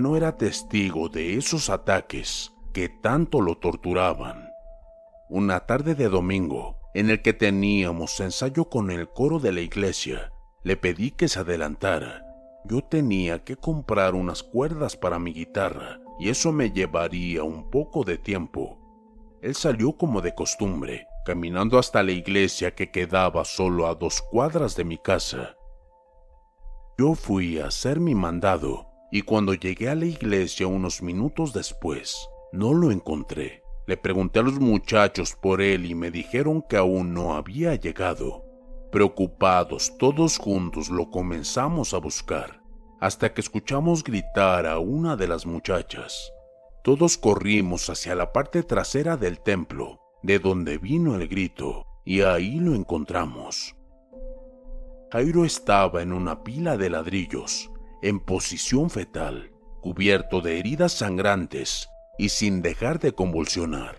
No 0.00 0.16
era 0.16 0.36
testigo 0.36 1.08
de 1.08 1.36
esos 1.36 1.70
ataques 1.70 2.52
que 2.72 2.88
tanto 2.88 3.40
lo 3.40 3.58
torturaban. 3.58 4.50
Una 5.28 5.60
tarde 5.60 5.94
de 5.94 6.08
domingo, 6.08 6.80
en 6.94 7.10
el 7.10 7.22
que 7.22 7.32
teníamos 7.32 8.18
ensayo 8.18 8.64
con 8.64 8.90
el 8.90 9.08
coro 9.08 9.38
de 9.38 9.52
la 9.52 9.60
iglesia, 9.60 10.32
le 10.64 10.76
pedí 10.76 11.12
que 11.12 11.28
se 11.28 11.38
adelantara. 11.38 12.26
Yo 12.64 12.82
tenía 12.82 13.44
que 13.44 13.54
comprar 13.54 14.16
unas 14.16 14.42
cuerdas 14.42 14.96
para 14.96 15.20
mi 15.20 15.32
guitarra 15.32 16.00
y 16.18 16.28
eso 16.28 16.50
me 16.50 16.72
llevaría 16.72 17.44
un 17.44 17.70
poco 17.70 18.02
de 18.02 18.18
tiempo. 18.18 18.80
Él 19.42 19.54
salió 19.54 19.92
como 19.92 20.20
de 20.22 20.34
costumbre, 20.34 21.06
caminando 21.24 21.78
hasta 21.78 22.02
la 22.02 22.10
iglesia 22.10 22.74
que 22.74 22.90
quedaba 22.90 23.44
solo 23.44 23.86
a 23.86 23.94
dos 23.94 24.22
cuadras 24.22 24.74
de 24.74 24.82
mi 24.82 24.98
casa. 24.98 25.54
Yo 26.98 27.14
fui 27.14 27.60
a 27.60 27.66
hacer 27.66 28.00
mi 28.00 28.16
mandado 28.16 28.93
y 29.14 29.22
cuando 29.22 29.54
llegué 29.54 29.88
a 29.88 29.94
la 29.94 30.06
iglesia 30.06 30.66
unos 30.66 31.00
minutos 31.00 31.52
después, 31.52 32.28
no 32.52 32.74
lo 32.74 32.90
encontré. 32.90 33.62
Le 33.86 33.96
pregunté 33.96 34.40
a 34.40 34.42
los 34.42 34.58
muchachos 34.58 35.36
por 35.40 35.62
él 35.62 35.86
y 35.86 35.94
me 35.94 36.10
dijeron 36.10 36.64
que 36.68 36.76
aún 36.76 37.14
no 37.14 37.34
había 37.34 37.76
llegado. 37.76 38.44
Preocupados, 38.90 39.96
todos 39.98 40.36
juntos 40.36 40.88
lo 40.88 41.10
comenzamos 41.10 41.94
a 41.94 41.98
buscar, 41.98 42.60
hasta 43.00 43.32
que 43.32 43.40
escuchamos 43.40 44.02
gritar 44.02 44.66
a 44.66 44.80
una 44.80 45.14
de 45.14 45.28
las 45.28 45.46
muchachas. 45.46 46.32
Todos 46.82 47.16
corrimos 47.16 47.88
hacia 47.90 48.16
la 48.16 48.32
parte 48.32 48.64
trasera 48.64 49.16
del 49.16 49.38
templo, 49.38 50.00
de 50.24 50.40
donde 50.40 50.76
vino 50.76 51.14
el 51.14 51.28
grito, 51.28 51.86
y 52.04 52.22
ahí 52.22 52.58
lo 52.58 52.74
encontramos. 52.74 53.76
Jairo 55.12 55.44
estaba 55.44 56.02
en 56.02 56.12
una 56.12 56.42
pila 56.42 56.76
de 56.76 56.90
ladrillos, 56.90 57.70
en 58.04 58.20
posición 58.20 58.90
fetal, 58.90 59.50
cubierto 59.80 60.42
de 60.42 60.58
heridas 60.58 60.92
sangrantes 60.92 61.88
y 62.18 62.28
sin 62.28 62.60
dejar 62.60 63.00
de 63.00 63.12
convulsionar. 63.12 63.96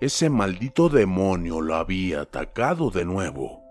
Ese 0.00 0.30
maldito 0.30 0.88
demonio 0.88 1.60
lo 1.60 1.74
había 1.74 2.22
atacado 2.22 2.90
de 2.90 3.04
nuevo. 3.04 3.62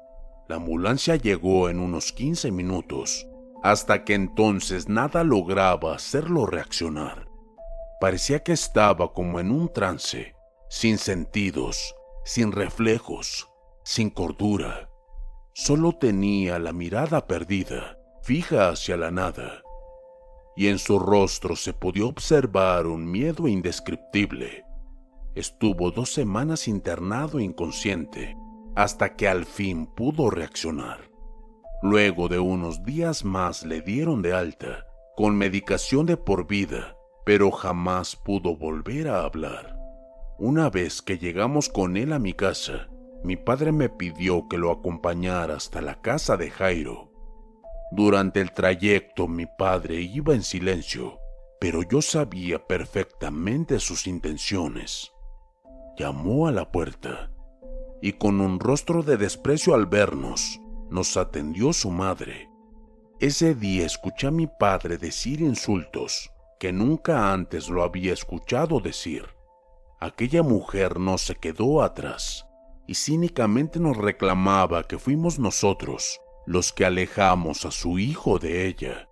La 0.48 0.58
ambulancia 0.58 1.16
llegó 1.16 1.68
en 1.70 1.80
unos 1.80 2.12
15 2.12 2.52
minutos, 2.52 3.28
hasta 3.64 4.04
que 4.04 4.14
entonces 4.14 4.88
nada 4.88 5.24
lograba 5.24 5.96
hacerlo 5.96 6.46
reaccionar. 6.46 7.28
Parecía 8.00 8.44
que 8.44 8.52
estaba 8.52 9.14
como 9.14 9.40
en 9.40 9.50
un 9.50 9.74
trance, 9.74 10.36
sin 10.70 11.00
sentidos, 11.00 11.96
sin 12.24 12.52
reflejos, 12.52 13.50
sin 13.84 14.12
cordura. 14.12 14.92
Solo 15.54 15.94
tenía 15.94 16.60
la 16.60 16.72
mirada 16.72 17.26
perdida, 17.26 17.99
fija 18.30 18.70
hacia 18.70 18.96
la 18.96 19.10
nada, 19.10 19.64
y 20.56 20.68
en 20.68 20.78
su 20.78 21.00
rostro 21.00 21.56
se 21.56 21.74
podía 21.74 22.06
observar 22.06 22.86
un 22.86 23.10
miedo 23.10 23.48
indescriptible. 23.48 24.66
Estuvo 25.34 25.90
dos 25.90 26.14
semanas 26.14 26.68
internado 26.68 27.40
inconsciente, 27.40 28.38
hasta 28.76 29.16
que 29.16 29.28
al 29.28 29.46
fin 29.46 29.88
pudo 29.88 30.30
reaccionar. 30.30 31.10
Luego 31.82 32.28
de 32.28 32.38
unos 32.38 32.84
días 32.84 33.26
más 33.26 33.66
le 33.66 33.82
dieron 33.82 34.22
de 34.22 34.34
alta, 34.34 34.86
con 35.18 35.36
medicación 35.36 36.06
de 36.06 36.16
por 36.16 36.46
vida, 36.46 36.96
pero 37.26 37.50
jamás 37.50 38.16
pudo 38.16 38.56
volver 38.56 39.08
a 39.08 39.24
hablar. 39.24 39.76
Una 40.38 40.70
vez 40.70 41.02
que 41.02 41.18
llegamos 41.18 41.68
con 41.68 41.98
él 41.98 42.14
a 42.14 42.20
mi 42.20 42.34
casa, 42.34 42.90
mi 43.24 43.38
padre 43.38 43.72
me 43.72 43.90
pidió 43.90 44.48
que 44.48 44.60
lo 44.60 44.70
acompañara 44.70 45.56
hasta 45.56 45.82
la 45.82 46.00
casa 46.00 46.38
de 46.38 46.52
Jairo. 46.52 47.09
Durante 47.92 48.40
el 48.40 48.52
trayecto 48.52 49.28
mi 49.28 49.48
padre 49.48 50.00
iba 50.00 50.36
en 50.36 50.44
silencio, 50.44 51.20
pero 51.60 51.82
yo 51.82 52.02
sabía 52.02 52.68
perfectamente 52.68 53.80
sus 53.80 54.06
intenciones. 54.06 55.12
Llamó 55.98 56.48
a 56.48 56.52
la 56.52 56.72
puerta 56.72 57.32
y 58.02 58.14
con 58.14 58.42
un 58.42 58.60
rostro 58.60 59.02
de 59.02 59.18
desprecio 59.18 59.74
al 59.74 59.88
vernos, 59.88 60.60
nos 60.90 61.18
atendió 61.18 61.74
su 61.74 61.90
madre. 61.90 62.48
Ese 63.20 63.56
día 63.56 63.86
escuché 63.86 64.28
a 64.28 64.32
mi 64.32 64.48
padre 64.48 64.98
decir 64.98 65.42
insultos 65.42 66.32
que 66.60 66.72
nunca 66.72 67.34
antes 67.34 67.70
lo 67.70 67.84
había 67.84 68.14
escuchado 68.14 68.80
decir. 68.80 69.26
Aquella 70.00 70.44
mujer 70.44 71.00
no 71.00 71.18
se 71.18 71.36
quedó 71.36 71.82
atrás 71.82 72.46
y 72.88 72.94
cínicamente 72.94 73.80
nos 73.80 73.98
reclamaba 73.98 74.84
que 74.84 75.00
fuimos 75.00 75.40
nosotros 75.40 76.22
los 76.50 76.74
que 76.74 76.84
alejamos 76.84 77.64
a 77.68 77.70
su 77.70 78.00
hijo 78.00 78.40
de 78.40 78.66
ella. 78.66 79.08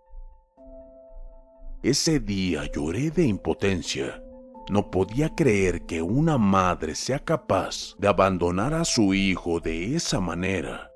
Ese 1.83 2.19
día 2.19 2.63
lloré 2.73 3.11
de 3.11 3.27
impotencia. 3.27 4.23
No 4.71 4.89
podía 4.89 5.35
creer 5.35 5.85
que 5.85 6.01
una 6.01 6.39
madre 6.39 6.95
sea 6.95 7.19
capaz 7.19 7.93
de 7.99 8.07
abandonar 8.07 8.73
a 8.73 8.83
su 8.83 9.13
hijo 9.13 9.59
de 9.59 9.95
esa 9.95 10.19
manera. 10.19 10.89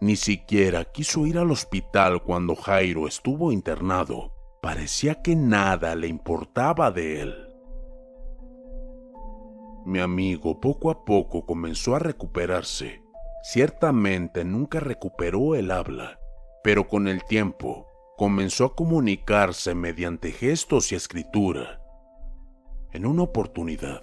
Ni 0.00 0.16
siquiera 0.16 0.84
quiso 0.84 1.26
ir 1.26 1.38
al 1.38 1.52
hospital 1.52 2.24
cuando 2.24 2.56
Jairo 2.56 3.06
estuvo 3.06 3.52
internado. 3.52 4.32
Parecía 4.60 5.22
que 5.22 5.36
nada 5.36 5.94
le 5.94 6.08
importaba 6.08 6.90
de 6.90 7.20
él. 7.20 7.34
Mi 9.86 10.00
amigo 10.00 10.60
poco 10.60 10.90
a 10.90 11.04
poco 11.04 11.46
comenzó 11.46 11.94
a 11.94 12.00
recuperarse. 12.00 13.03
Ciertamente 13.46 14.42
nunca 14.42 14.80
recuperó 14.80 15.54
el 15.54 15.70
habla, 15.70 16.18
pero 16.62 16.88
con 16.88 17.08
el 17.08 17.22
tiempo 17.24 17.86
comenzó 18.16 18.64
a 18.64 18.74
comunicarse 18.74 19.74
mediante 19.74 20.32
gestos 20.32 20.90
y 20.90 20.94
escritura. 20.94 21.78
En 22.94 23.04
una 23.04 23.22
oportunidad, 23.24 24.00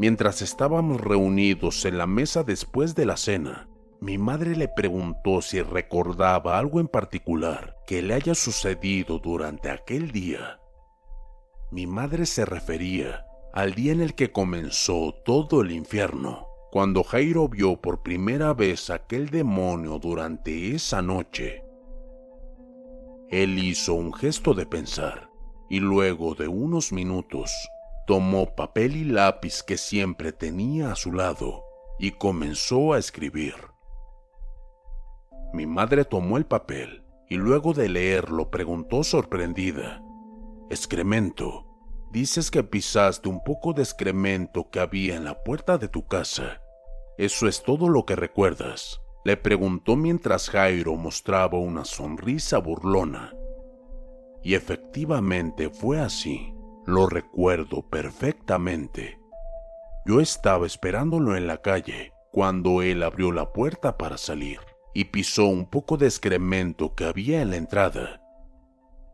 mientras 0.00 0.42
estábamos 0.42 1.00
reunidos 1.00 1.84
en 1.84 1.96
la 1.96 2.08
mesa 2.08 2.42
después 2.42 2.96
de 2.96 3.06
la 3.06 3.16
cena, 3.16 3.68
mi 4.00 4.18
madre 4.18 4.56
le 4.56 4.66
preguntó 4.66 5.42
si 5.42 5.62
recordaba 5.62 6.58
algo 6.58 6.80
en 6.80 6.88
particular 6.88 7.76
que 7.86 8.02
le 8.02 8.14
haya 8.14 8.34
sucedido 8.34 9.20
durante 9.20 9.70
aquel 9.70 10.10
día. 10.10 10.58
Mi 11.70 11.86
madre 11.86 12.26
se 12.26 12.44
refería 12.44 13.24
al 13.54 13.74
día 13.74 13.92
en 13.92 14.00
el 14.00 14.16
que 14.16 14.32
comenzó 14.32 15.14
todo 15.24 15.60
el 15.60 15.70
infierno, 15.70 16.48
cuando 16.72 17.04
Jairo 17.04 17.48
vio 17.50 17.76
por 17.82 18.02
primera 18.02 18.54
vez 18.54 18.88
aquel 18.88 19.28
demonio 19.28 19.98
durante 19.98 20.74
esa 20.74 21.02
noche. 21.02 21.62
Él 23.28 23.58
hizo 23.58 23.92
un 23.92 24.14
gesto 24.14 24.54
de 24.54 24.64
pensar 24.64 25.28
y 25.68 25.80
luego 25.80 26.34
de 26.34 26.48
unos 26.48 26.90
minutos 26.90 27.52
tomó 28.06 28.54
papel 28.54 28.96
y 28.96 29.04
lápiz 29.04 29.62
que 29.62 29.76
siempre 29.76 30.32
tenía 30.32 30.92
a 30.92 30.96
su 30.96 31.12
lado 31.12 31.62
y 31.98 32.12
comenzó 32.12 32.94
a 32.94 32.98
escribir. 32.98 33.54
Mi 35.52 35.66
madre 35.66 36.06
tomó 36.06 36.38
el 36.38 36.46
papel 36.46 37.04
y 37.28 37.36
luego 37.36 37.74
de 37.74 37.90
leerlo 37.90 38.50
preguntó 38.50 39.04
sorprendida, 39.04 40.02
Excremento, 40.70 41.66
Dices 42.12 42.50
que 42.50 42.62
pisaste 42.62 43.30
un 43.30 43.42
poco 43.42 43.72
de 43.72 43.82
excremento 43.82 44.68
que 44.70 44.80
había 44.80 45.16
en 45.16 45.24
la 45.24 45.42
puerta 45.42 45.78
de 45.78 45.88
tu 45.88 46.06
casa. 46.06 46.61
¿Eso 47.18 47.46
es 47.48 47.62
todo 47.62 47.88
lo 47.88 48.04
que 48.06 48.16
recuerdas? 48.16 49.00
Le 49.24 49.36
preguntó 49.36 49.96
mientras 49.96 50.50
Jairo 50.50 50.96
mostraba 50.96 51.58
una 51.58 51.84
sonrisa 51.84 52.58
burlona. 52.58 53.34
Y 54.42 54.54
efectivamente 54.54 55.70
fue 55.70 56.00
así. 56.00 56.54
Lo 56.86 57.06
recuerdo 57.06 57.88
perfectamente. 57.88 59.18
Yo 60.04 60.20
estaba 60.20 60.66
esperándolo 60.66 61.36
en 61.36 61.46
la 61.46 61.58
calle 61.58 62.12
cuando 62.32 62.82
él 62.82 63.02
abrió 63.02 63.30
la 63.30 63.52
puerta 63.52 63.96
para 63.96 64.18
salir 64.18 64.58
y 64.94 65.04
pisó 65.04 65.46
un 65.46 65.70
poco 65.70 65.96
de 65.96 66.06
excremento 66.06 66.94
que 66.94 67.04
había 67.04 67.40
en 67.40 67.50
la 67.50 67.56
entrada. 67.56 68.20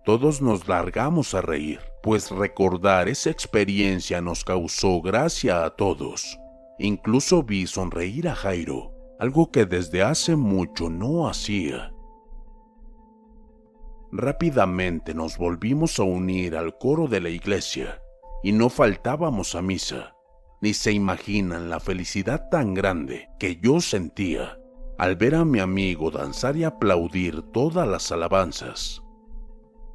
Todos 0.05 0.41
nos 0.41 0.67
largamos 0.67 1.35
a 1.35 1.43
reír 1.43 1.81
pues 2.03 2.31
recordar 2.31 3.09
esa 3.09 3.31
experiencia 3.31 4.21
nos 4.21 4.45
causó 4.45 5.03
gracia 5.03 5.65
a 5.65 5.77
todos. 5.77 6.39
Incluso 6.79 7.43
vi 7.43 7.67
sonreír 7.67 8.29
a 8.29 8.35
Jairo, 8.35 8.93
algo 9.19 9.51
que 9.51 9.67
desde 9.67 10.03
hace 10.03 10.37
mucho 10.37 10.89
no 10.89 11.29
hacía. 11.29 11.93
Rápidamente 14.13 15.13
nos 15.13 15.37
volvimos 15.37 15.99
a 15.99 16.05
unir 16.05 16.57
al 16.57 16.79
coro 16.79 17.09
de 17.09 17.21
la 17.21 17.29
iglesia 17.29 18.01
y 18.43 18.53
no 18.53 18.71
faltábamos 18.71 19.55
a 19.55 19.63
misa. 19.63 20.15
Ni 20.61 20.73
se 20.75 20.93
imaginan 20.93 21.69
la 21.69 21.79
felicidad 21.79 22.49
tan 22.51 22.75
grande 22.75 23.29
que 23.39 23.57
yo 23.57 23.81
sentía 23.81 24.59
al 24.99 25.15
ver 25.15 25.37
a 25.37 25.45
mi 25.45 25.61
amigo 25.61 26.11
danzar 26.11 26.57
y 26.57 26.65
aplaudir 26.65 27.43
todas 27.53 27.87
las 27.87 28.11
alabanzas. 28.11 29.03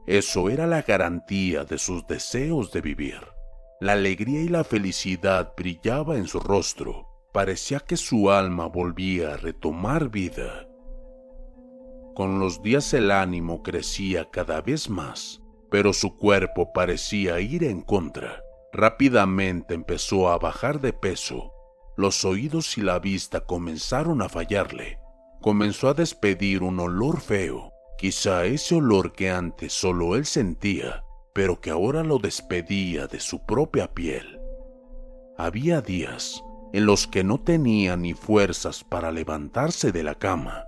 Eso 0.08 0.50
era 0.50 0.66
la 0.68 0.82
garantía 0.82 1.66
de 1.66 1.78
sus 1.78 2.08
deseos 2.08 2.72
de 2.72 2.82
vivir. 2.82 3.33
La 3.84 3.92
alegría 3.92 4.40
y 4.40 4.48
la 4.48 4.64
felicidad 4.64 5.56
brillaba 5.58 6.16
en 6.16 6.26
su 6.26 6.40
rostro. 6.40 7.10
Parecía 7.34 7.82
que 7.82 7.98
su 7.98 8.32
alma 8.32 8.68
volvía 8.68 9.34
a 9.34 9.36
retomar 9.36 10.08
vida. 10.08 10.70
Con 12.16 12.40
los 12.40 12.64
días 12.64 12.94
el 12.94 13.12
ánimo 13.12 13.62
crecía 13.62 14.30
cada 14.32 14.62
vez 14.62 14.90
más, 14.90 15.42
pero 15.70 15.92
su 15.92 16.16
cuerpo 16.16 16.72
parecía 16.72 17.42
ir 17.42 17.66
en 17.66 17.82
contra. 17.82 18.42
Rápidamente 18.72 19.74
empezó 19.74 20.30
a 20.30 20.38
bajar 20.38 20.80
de 20.80 20.94
peso. 20.94 21.52
Los 21.98 22.24
oídos 22.24 22.78
y 22.78 22.82
la 22.84 23.00
vista 23.00 23.42
comenzaron 23.42 24.22
a 24.22 24.30
fallarle. 24.30 24.98
Comenzó 25.42 25.90
a 25.90 25.94
despedir 25.94 26.64
un 26.64 26.80
olor 26.80 27.20
feo 27.20 27.74
Quizá 27.98 28.46
ese 28.46 28.76
olor 28.76 29.12
que 29.12 29.30
antes 29.30 29.74
solo 29.74 30.16
él 30.16 30.26
sentía, 30.26 31.04
pero 31.34 31.60
que 31.60 31.72
ahora 31.72 32.04
lo 32.04 32.20
despedía 32.20 33.08
de 33.08 33.20
su 33.20 33.40
propia 33.40 33.94
piel. 33.94 34.40
Había 35.38 35.82
días 35.82 36.44
en 36.74 36.86
los 36.86 37.08
que 37.08 37.24
no 37.24 37.40
tenía 37.40 37.98
ni 37.98 38.14
fuerzas 38.14 38.84
para 38.84 39.12
levantarse 39.12 39.92
de 39.92 40.04
la 40.04 40.16
cama. 40.16 40.66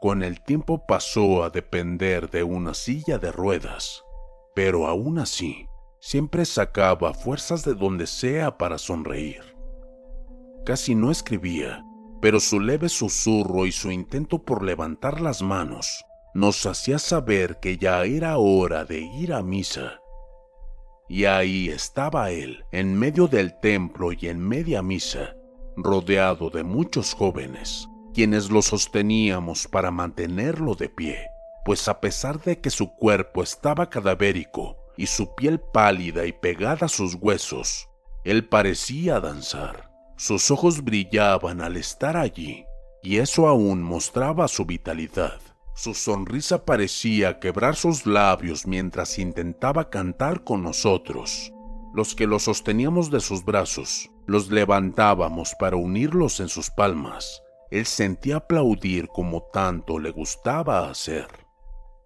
Con 0.00 0.24
el 0.24 0.40
tiempo 0.40 0.84
pasó 0.86 1.44
a 1.44 1.50
depender 1.50 2.30
de 2.30 2.42
una 2.42 2.74
silla 2.74 3.18
de 3.18 3.30
ruedas, 3.30 4.02
pero 4.54 4.88
aún 4.88 5.18
así 5.20 5.68
siempre 6.00 6.44
sacaba 6.44 7.14
fuerzas 7.14 7.64
de 7.64 7.74
donde 7.74 8.08
sea 8.08 8.58
para 8.58 8.78
sonreír. 8.78 9.56
Casi 10.66 10.96
no 10.96 11.12
escribía, 11.12 11.84
pero 12.20 12.40
su 12.40 12.58
leve 12.58 12.88
susurro 12.88 13.66
y 13.66 13.72
su 13.72 13.92
intento 13.92 14.42
por 14.42 14.64
levantar 14.64 15.20
las 15.20 15.42
manos 15.42 16.04
nos 16.34 16.64
hacía 16.66 16.98
saber 16.98 17.60
que 17.60 17.76
ya 17.76 18.04
era 18.04 18.38
hora 18.38 18.84
de 18.84 19.00
ir 19.00 19.32
a 19.32 19.42
misa. 19.42 20.00
Y 21.08 21.26
ahí 21.26 21.68
estaba 21.68 22.30
él, 22.30 22.64
en 22.72 22.98
medio 22.98 23.28
del 23.28 23.58
templo 23.60 24.12
y 24.12 24.28
en 24.28 24.40
media 24.40 24.82
misa, 24.82 25.36
rodeado 25.76 26.48
de 26.48 26.62
muchos 26.62 27.12
jóvenes, 27.12 27.86
quienes 28.14 28.50
lo 28.50 28.62
sosteníamos 28.62 29.68
para 29.68 29.90
mantenerlo 29.90 30.74
de 30.74 30.88
pie, 30.88 31.26
pues 31.64 31.86
a 31.88 32.00
pesar 32.00 32.40
de 32.42 32.60
que 32.60 32.70
su 32.70 32.94
cuerpo 32.94 33.42
estaba 33.42 33.90
cadavérico 33.90 34.78
y 34.96 35.06
su 35.06 35.34
piel 35.34 35.60
pálida 35.60 36.24
y 36.24 36.32
pegada 36.32 36.86
a 36.86 36.88
sus 36.88 37.14
huesos, 37.14 37.88
él 38.24 38.48
parecía 38.48 39.20
danzar. 39.20 39.90
Sus 40.16 40.50
ojos 40.50 40.82
brillaban 40.84 41.60
al 41.60 41.76
estar 41.76 42.16
allí, 42.16 42.64
y 43.02 43.18
eso 43.18 43.48
aún 43.48 43.82
mostraba 43.82 44.46
su 44.48 44.64
vitalidad. 44.64 45.40
Su 45.74 45.94
sonrisa 45.94 46.64
parecía 46.66 47.40
quebrar 47.40 47.76
sus 47.76 48.04
labios 48.06 48.66
mientras 48.66 49.18
intentaba 49.18 49.88
cantar 49.88 50.44
con 50.44 50.62
nosotros. 50.62 51.50
Los 51.94 52.14
que 52.14 52.26
lo 52.26 52.38
sosteníamos 52.38 53.10
de 53.10 53.20
sus 53.20 53.44
brazos, 53.44 54.10
los 54.26 54.50
levantábamos 54.50 55.54
para 55.58 55.76
unirlos 55.76 56.40
en 56.40 56.48
sus 56.48 56.70
palmas. 56.70 57.42
Él 57.70 57.86
sentía 57.86 58.36
aplaudir 58.36 59.08
como 59.08 59.44
tanto 59.52 59.98
le 59.98 60.10
gustaba 60.10 60.90
hacer. 60.90 61.26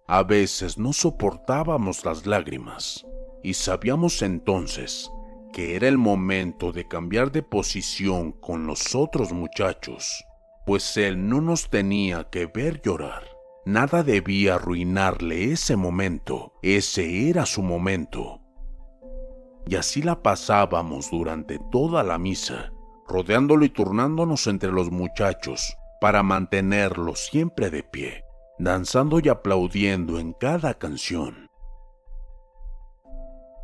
A 0.07 0.23
veces 0.23 0.77
no 0.77 0.93
soportábamos 0.93 2.05
las 2.05 2.25
lágrimas 2.25 3.05
y 3.43 3.53
sabíamos 3.53 4.21
entonces 4.21 5.11
que 5.51 5.75
era 5.75 5.89
el 5.89 5.97
momento 5.97 6.71
de 6.71 6.87
cambiar 6.87 7.31
de 7.31 7.43
posición 7.43 8.31
con 8.31 8.67
los 8.67 8.95
otros 8.95 9.33
muchachos, 9.33 10.23
pues 10.65 10.95
él 10.97 11.27
no 11.27 11.41
nos 11.41 11.69
tenía 11.69 12.29
que 12.29 12.45
ver 12.45 12.81
llorar. 12.81 13.36
Nada 13.67 14.01
debía 14.01 14.55
arruinarle 14.55 15.51
ese 15.51 15.75
momento, 15.75 16.53
ese 16.61 17.29
era 17.29 17.45
su 17.45 17.61
momento. 17.61 18.39
y 19.65 19.75
así 19.75 20.01
la 20.01 20.23
pasábamos 20.23 21.11
durante 21.11 21.59
toda 21.69 22.01
la 22.01 22.17
misa, 22.17 22.71
rodeándolo 23.09 23.65
y 23.65 23.69
turnándonos 23.69 24.47
entre 24.47 24.71
los 24.71 24.89
muchachos 24.89 25.75
para 25.99 26.23
mantenerlo 26.23 27.13
siempre 27.15 27.69
de 27.69 27.83
pie, 27.83 28.23
danzando 28.57 29.19
y 29.21 29.27
aplaudiendo 29.27 30.17
en 30.17 30.31
cada 30.31 30.75
canción. 30.75 31.49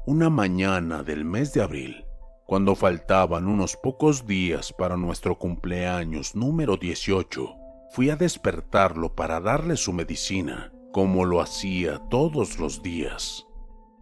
Una 0.06 0.30
mañana 0.30 1.04
del 1.04 1.24
mes 1.24 1.54
de 1.54 1.62
abril, 1.62 2.06
cuando 2.46 2.76
faltaban 2.76 3.48
unos 3.48 3.78
pocos 3.78 4.28
días 4.28 4.74
para 4.74 4.98
nuestro 4.98 5.40
cumpleaños 5.40 6.36
número 6.36 6.76
18, 6.76 7.63
fui 7.94 8.10
a 8.10 8.16
despertarlo 8.16 9.14
para 9.14 9.40
darle 9.40 9.78
su 9.78 9.94
medicina, 9.94 10.74
como 10.92 11.26
lo 11.26 11.42
hacía 11.42 12.00
todos 12.10 12.58
los 12.58 12.82
días. 12.82 13.46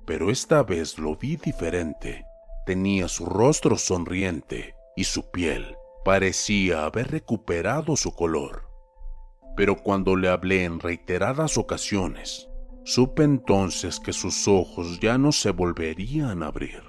Pero 0.06 0.32
esta 0.32 0.64
vez 0.64 0.98
lo 0.98 1.18
vi 1.18 1.36
diferente. 1.36 2.24
Tenía 2.66 3.10
su 3.10 3.26
rostro 3.26 3.78
sonriente 3.78 4.76
y 4.96 5.04
su 5.04 5.30
piel 5.30 5.76
parecía 6.06 6.86
haber 6.86 7.12
recuperado 7.12 7.98
su 7.98 8.16
color. 8.16 8.70
Pero 9.58 9.76
cuando 9.76 10.16
le 10.16 10.30
hablé 10.30 10.64
en 10.64 10.80
reiteradas 10.80 11.58
ocasiones, 11.58 12.48
supe 12.86 13.24
entonces 13.24 14.00
que 14.00 14.14
sus 14.14 14.48
ojos 14.48 15.02
ya 15.02 15.18
no 15.18 15.34
se 15.34 15.52
volverían 15.52 16.44
a 16.44 16.48
abrir. 16.48 16.82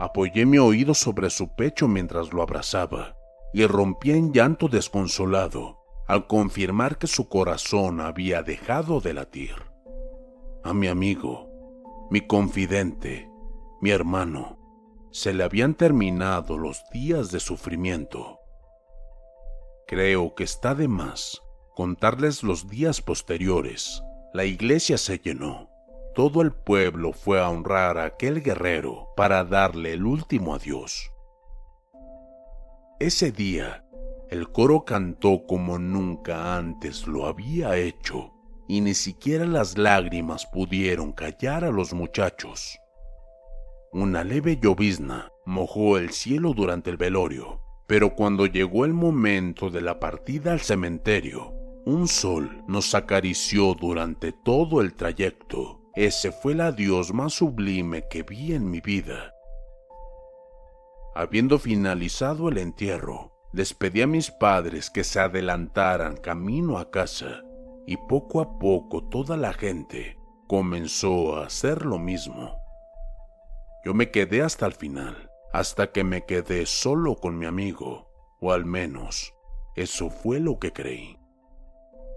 Apoyé 0.00 0.46
mi 0.46 0.58
oído 0.58 0.94
sobre 0.94 1.30
su 1.30 1.54
pecho 1.54 1.86
mientras 1.86 2.32
lo 2.32 2.42
abrazaba 2.42 3.16
y 3.52 3.64
rompí 3.66 4.10
en 4.10 4.32
llanto 4.32 4.66
desconsolado 4.66 5.83
al 6.06 6.26
confirmar 6.26 6.98
que 6.98 7.06
su 7.06 7.28
corazón 7.28 8.00
había 8.00 8.42
dejado 8.42 9.00
de 9.00 9.14
latir. 9.14 9.54
A 10.62 10.72
mi 10.74 10.88
amigo, 10.88 11.48
mi 12.10 12.20
confidente, 12.20 13.28
mi 13.80 13.90
hermano, 13.90 14.58
se 15.10 15.32
le 15.32 15.44
habían 15.44 15.74
terminado 15.74 16.58
los 16.58 16.82
días 16.92 17.30
de 17.30 17.40
sufrimiento. 17.40 18.40
Creo 19.86 20.34
que 20.34 20.44
está 20.44 20.74
de 20.74 20.88
más 20.88 21.40
contarles 21.74 22.42
los 22.42 22.68
días 22.68 23.00
posteriores. 23.00 24.02
La 24.32 24.44
iglesia 24.44 24.96
se 24.96 25.18
llenó 25.18 25.74
todo 26.14 26.42
el 26.42 26.52
pueblo 26.52 27.12
fue 27.12 27.40
a 27.40 27.50
honrar 27.50 27.98
a 27.98 28.04
aquel 28.04 28.40
guerrero 28.40 29.08
para 29.16 29.42
darle 29.42 29.94
el 29.94 30.06
último 30.06 30.54
adiós. 30.54 31.10
Ese 33.00 33.32
día, 33.32 33.83
el 34.30 34.50
coro 34.50 34.84
cantó 34.84 35.46
como 35.46 35.78
nunca 35.78 36.56
antes 36.56 37.06
lo 37.06 37.26
había 37.26 37.76
hecho, 37.76 38.32
y 38.68 38.80
ni 38.80 38.94
siquiera 38.94 39.46
las 39.46 39.76
lágrimas 39.78 40.46
pudieron 40.46 41.12
callar 41.12 41.64
a 41.64 41.70
los 41.70 41.92
muchachos. 41.92 42.78
Una 43.92 44.24
leve 44.24 44.58
llovizna 44.60 45.30
mojó 45.46 45.98
el 45.98 46.10
cielo 46.10 46.54
durante 46.54 46.90
el 46.90 46.96
velorio, 46.96 47.60
pero 47.86 48.14
cuando 48.14 48.46
llegó 48.46 48.84
el 48.84 48.92
momento 48.92 49.70
de 49.70 49.80
la 49.80 50.00
partida 50.00 50.52
al 50.52 50.60
cementerio, 50.60 51.52
un 51.84 52.08
sol 52.08 52.64
nos 52.66 52.94
acarició 52.94 53.74
durante 53.74 54.32
todo 54.32 54.80
el 54.80 54.94
trayecto 54.94 55.84
ese 55.96 56.32
fue 56.32 56.54
el 56.54 56.60
adiós 56.60 57.14
más 57.14 57.34
sublime 57.34 58.08
que 58.10 58.24
vi 58.24 58.52
en 58.52 58.68
mi 58.68 58.80
vida. 58.80 59.32
Habiendo 61.14 61.60
finalizado 61.60 62.48
el 62.48 62.58
entierro, 62.58 63.32
despedí 63.54 64.02
a 64.02 64.06
mis 64.08 64.32
padres 64.32 64.90
que 64.90 65.04
se 65.04 65.20
adelantaran 65.20 66.16
camino 66.16 66.76
a 66.76 66.90
casa 66.90 67.44
y 67.86 67.96
poco 67.96 68.40
a 68.40 68.58
poco 68.58 69.04
toda 69.04 69.36
la 69.36 69.52
gente 69.52 70.18
comenzó 70.48 71.36
a 71.36 71.46
hacer 71.46 71.86
lo 71.86 71.98
mismo. 71.98 72.58
Yo 73.84 73.94
me 73.94 74.10
quedé 74.10 74.42
hasta 74.42 74.66
el 74.66 74.72
final, 74.72 75.30
hasta 75.52 75.92
que 75.92 76.02
me 76.02 76.24
quedé 76.24 76.66
solo 76.66 77.14
con 77.14 77.38
mi 77.38 77.46
amigo, 77.46 78.10
o 78.40 78.50
al 78.50 78.64
menos 78.64 79.32
eso 79.76 80.10
fue 80.10 80.40
lo 80.40 80.58
que 80.58 80.72
creí. 80.72 81.16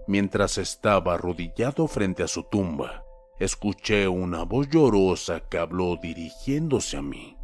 Mientras 0.08 0.58
estaba 0.58 1.14
arrodillado 1.14 1.86
frente 1.86 2.24
a 2.24 2.28
su 2.28 2.44
tumba, 2.44 3.04
escuché 3.38 4.08
una 4.08 4.42
voz 4.42 4.68
llorosa 4.70 5.40
que 5.48 5.58
habló 5.58 5.96
dirigiéndose 6.02 6.96
a 6.96 7.02
mí. 7.02 7.37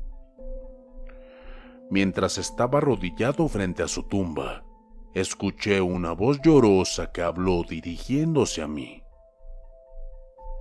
Mientras 1.91 2.39
estaba 2.39 2.79
arrodillado 2.79 3.49
frente 3.49 3.83
a 3.83 3.89
su 3.89 4.05
tumba, 4.05 4.65
escuché 5.15 5.81
una 5.81 6.13
voz 6.13 6.41
llorosa 6.43 7.13
que 7.13 7.23
habló 7.23 7.63
dirigiéndose 7.63 8.63
a 8.63 8.67
mí. 8.67 9.03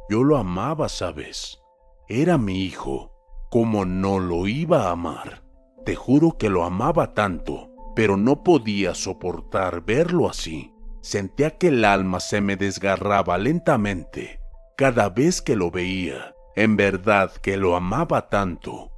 Yo 0.10 0.24
lo 0.24 0.38
amaba, 0.38 0.90
¿sabes? 0.90 1.60
Era 2.08 2.38
mi 2.38 2.64
hijo. 2.64 3.12
¿Cómo 3.50 3.86
no 3.86 4.20
lo 4.20 4.48
iba 4.48 4.88
a 4.88 4.92
amar? 4.92 5.44
Te 5.86 5.96
juro 5.96 6.38
que 6.38 6.50
lo 6.50 6.64
amaba 6.64 7.14
tanto, 7.14 7.70
pero 7.96 8.18
no 8.18 8.44
podía 8.44 8.96
soportar 8.96 9.84
verlo 9.86 10.30
así. 10.30 10.74
Sentía 11.02 11.58
que 11.58 11.68
el 11.68 11.86
alma 11.86 12.20
se 12.20 12.42
me 12.42 12.56
desgarraba 12.56 13.38
lentamente 13.38 14.40
cada 14.76 15.10
vez 15.10 15.42
que 15.42 15.56
lo 15.56 15.70
veía, 15.70 16.36
en 16.56 16.76
verdad 16.76 17.32
que 17.32 17.58
lo 17.58 17.76
amaba 17.76 18.30
tanto. 18.30 18.93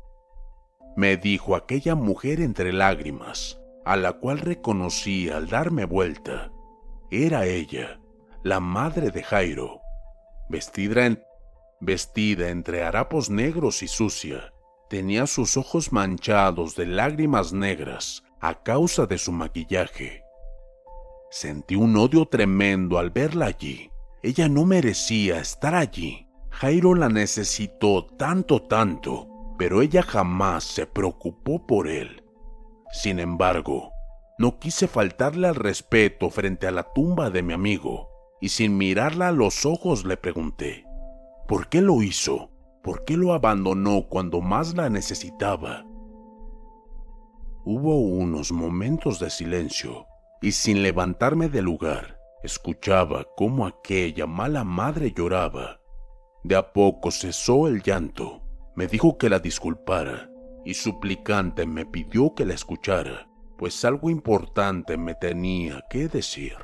Me 0.96 1.18
dijo 1.18 1.56
aquella 1.56 1.96
mujer 1.96 2.42
entre 2.42 2.72
lágrimas, 2.72 3.60
a 3.86 3.98
la 3.98 4.14
cual 4.14 4.40
reconocí 4.40 5.30
al 5.30 5.48
darme 5.48 5.86
vuelta. 5.86 6.52
Era 7.12 7.46
ella, 7.46 8.00
la 8.44 8.60
madre 8.60 9.12
de 9.12 9.24
Jairo, 9.24 9.82
vestida, 10.50 11.18
vestida 11.80 12.50
entre 12.50 12.84
harapos 12.84 13.30
negros 13.30 13.84
y 13.84 13.88
sucia. 13.88 14.54
Tenía 14.90 15.28
sus 15.28 15.58
ojos 15.58 15.92
manchados 15.92 16.76
de 16.76 16.86
lágrimas 16.86 17.54
negras 17.54 18.24
a 18.40 18.64
causa 18.64 19.06
de 19.06 19.18
su 19.18 19.32
maquillaje. 19.32 20.24
Sentí 21.32 21.76
un 21.76 21.98
odio 21.98 22.26
tremendo 22.28 22.98
al 22.98 23.10
verla 23.10 23.48
allí 23.48 23.92
ella 24.26 24.50
no 24.50 24.66
merecía 24.66 25.40
estar 25.40 25.76
allí. 25.76 26.28
Jairo 26.50 26.96
la 26.96 27.10
necesitó 27.10 28.08
tanto, 28.18 28.64
tanto, 28.64 29.28
pero 29.58 29.82
ella 29.82 30.04
jamás 30.04 30.64
se 30.64 30.86
preocupó 30.86 31.66
por 31.66 31.88
él. 31.88 32.24
Sin 32.92 33.20
embargo, 33.20 33.92
no 34.38 34.60
quise 34.60 34.88
faltarle 34.88 35.48
al 35.48 35.56
respeto 35.56 36.30
frente 36.30 36.68
a 36.68 36.72
la 36.72 36.84
tumba 36.94 37.30
de 37.30 37.42
mi 37.42 37.54
amigo, 37.54 38.10
y 38.42 38.50
sin 38.50 38.78
mirarla 38.78 39.30
a 39.30 39.32
los 39.32 39.66
ojos 39.66 40.06
le 40.06 40.18
pregunté, 40.18 40.86
¿por 41.48 41.70
qué 41.70 41.82
lo 41.82 42.02
hizo? 42.02 42.52
¿Por 42.84 43.04
qué 43.06 43.18
lo 43.18 43.34
abandonó 43.34 44.08
cuando 44.08 44.42
más 44.42 44.76
la 44.76 44.90
necesitaba? 44.90 45.86
Hubo 47.66 47.98
unos 47.98 48.52
momentos 48.52 49.20
de 49.20 49.30
silencio, 49.30 50.06
y 50.42 50.52
sin 50.52 50.84
levantarme 50.84 51.50
del 51.50 51.66
lugar, 51.66 52.16
Escuchaba 52.46 53.26
cómo 53.36 53.66
aquella 53.66 54.28
mala 54.28 54.64
madre 54.64 55.12
lloraba. 55.12 55.82
De 56.44 56.56
a 56.56 56.74
poco 56.74 57.10
cesó 57.10 57.68
el 57.68 57.82
llanto. 57.82 58.44
Me 58.76 58.88
dijo 58.88 59.18
que 59.18 59.30
la 59.30 59.40
disculpara 59.40 60.30
y 60.66 60.74
suplicante 60.74 61.66
me 61.66 61.86
pidió 61.86 62.34
que 62.36 62.44
la 62.44 62.54
escuchara, 62.54 63.30
pues 63.58 63.86
algo 63.86 64.10
importante 64.10 64.98
me 64.98 65.16
tenía 65.16 65.86
que 65.90 66.10
decir. 66.10 66.58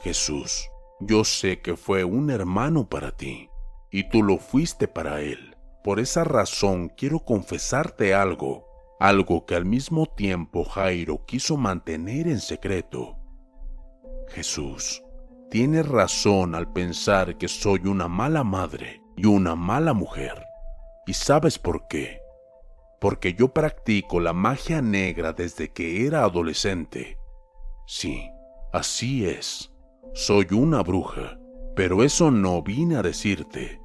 Jesús, 0.00 0.68
yo 1.00 1.24
sé 1.24 1.62
que 1.62 1.74
fue 1.74 2.04
un 2.04 2.28
hermano 2.30 2.88
para 2.88 3.12
ti, 3.12 3.48
y 3.90 4.10
tú 4.10 4.22
lo 4.22 4.36
fuiste 4.36 4.88
para 4.88 5.22
él. 5.22 5.56
Por 5.82 6.00
esa 6.00 6.22
razón 6.22 6.90
quiero 6.90 7.20
confesarte 7.20 8.12
algo, 8.12 8.66
algo 9.00 9.46
que 9.46 9.54
al 9.54 9.64
mismo 9.64 10.04
tiempo 10.04 10.64
Jairo 10.64 11.24
quiso 11.24 11.56
mantener 11.56 12.28
en 12.28 12.40
secreto. 12.40 13.16
Jesús, 14.28 15.02
tienes 15.50 15.88
razón 15.88 16.54
al 16.54 16.70
pensar 16.72 17.38
que 17.38 17.48
soy 17.48 17.86
una 17.86 18.06
mala 18.06 18.44
madre 18.44 19.00
y 19.18 19.26
una 19.26 19.56
mala 19.56 19.92
mujer. 19.94 20.46
¿Y 21.04 21.14
sabes 21.14 21.58
por 21.58 21.88
qué? 21.88 22.20
Porque 23.00 23.34
yo 23.34 23.48
practico 23.48 24.20
la 24.20 24.32
magia 24.32 24.80
negra 24.80 25.32
desde 25.32 25.72
que 25.72 26.06
era 26.06 26.22
adolescente. 26.22 27.18
Sí, 27.86 28.30
así 28.72 29.26
es. 29.26 29.72
Soy 30.14 30.46
una 30.52 30.82
bruja, 30.82 31.38
pero 31.74 32.04
eso 32.04 32.30
no 32.30 32.62
vine 32.62 32.96
a 32.96 33.02
decirte. 33.02 33.80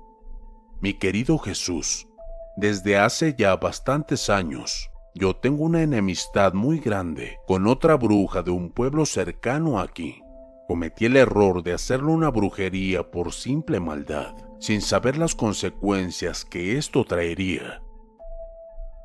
Mi 0.82 0.94
querido 0.94 1.40
Jesús, 1.40 2.08
desde 2.56 2.98
hace 2.98 3.36
ya 3.36 3.56
bastantes 3.56 4.30
años, 4.30 4.92
yo 5.16 5.36
tengo 5.36 5.64
una 5.64 5.82
enemistad 5.82 6.54
muy 6.54 6.80
grande 6.80 7.38
con 7.48 7.68
otra 7.68 7.96
bruja 7.96 8.44
de 8.44 8.52
un 8.52 8.70
pueblo 8.70 9.06
cercano 9.06 9.80
aquí. 9.80 10.22
Cometí 10.68 11.06
el 11.06 11.18
error 11.18 11.64
de 11.64 11.74
hacerle 11.74 12.12
una 12.12 12.30
brujería 12.30 13.10
por 13.10 13.32
simple 13.32 13.80
maldad, 13.80 14.34
sin 14.64 14.80
saber 14.80 15.18
las 15.18 15.36
consecuencias 15.36 16.46
que 16.46 16.78
esto 16.78 17.04
traería. 17.04 17.82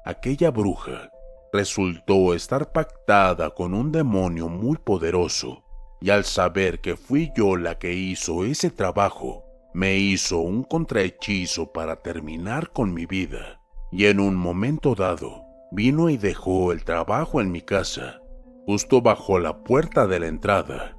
Aquella 0.05 0.53
bruja 0.53 1.11
resultó 1.53 2.33
estar 2.33 2.71
pactada 2.71 3.51
con 3.51 3.75
un 3.75 3.91
demonio 3.91 4.49
muy 4.49 4.77
poderoso, 4.77 5.65
y 6.01 6.11
al 6.11 6.25
saber 6.25 6.81
que 6.81 6.95
fui 6.95 7.33
yo 7.37 7.57
la 7.57 7.77
que 7.77 7.93
hizo 7.93 8.45
ese 8.45 8.71
trabajo, 8.71 9.47
me 9.75 9.97
hizo 9.97 10.39
un 10.39 10.63
contrahechizo 10.63 11.73
para 11.73 12.03
terminar 12.03 12.71
con 12.71 12.95
mi 12.95 13.07
vida. 13.07 13.61
Y 13.91 14.05
en 14.05 14.21
un 14.21 14.37
momento 14.37 14.95
dado, 14.95 15.43
vino 15.73 16.09
y 16.09 16.19
dejó 16.19 16.71
el 16.71 16.85
trabajo 16.85 17.41
en 17.41 17.51
mi 17.51 17.63
casa, 17.63 18.21
justo 18.65 19.03
bajo 19.03 19.41
la 19.41 19.65
puerta 19.65 20.07
de 20.07 20.21
la 20.21 20.29
entrada. 20.29 20.97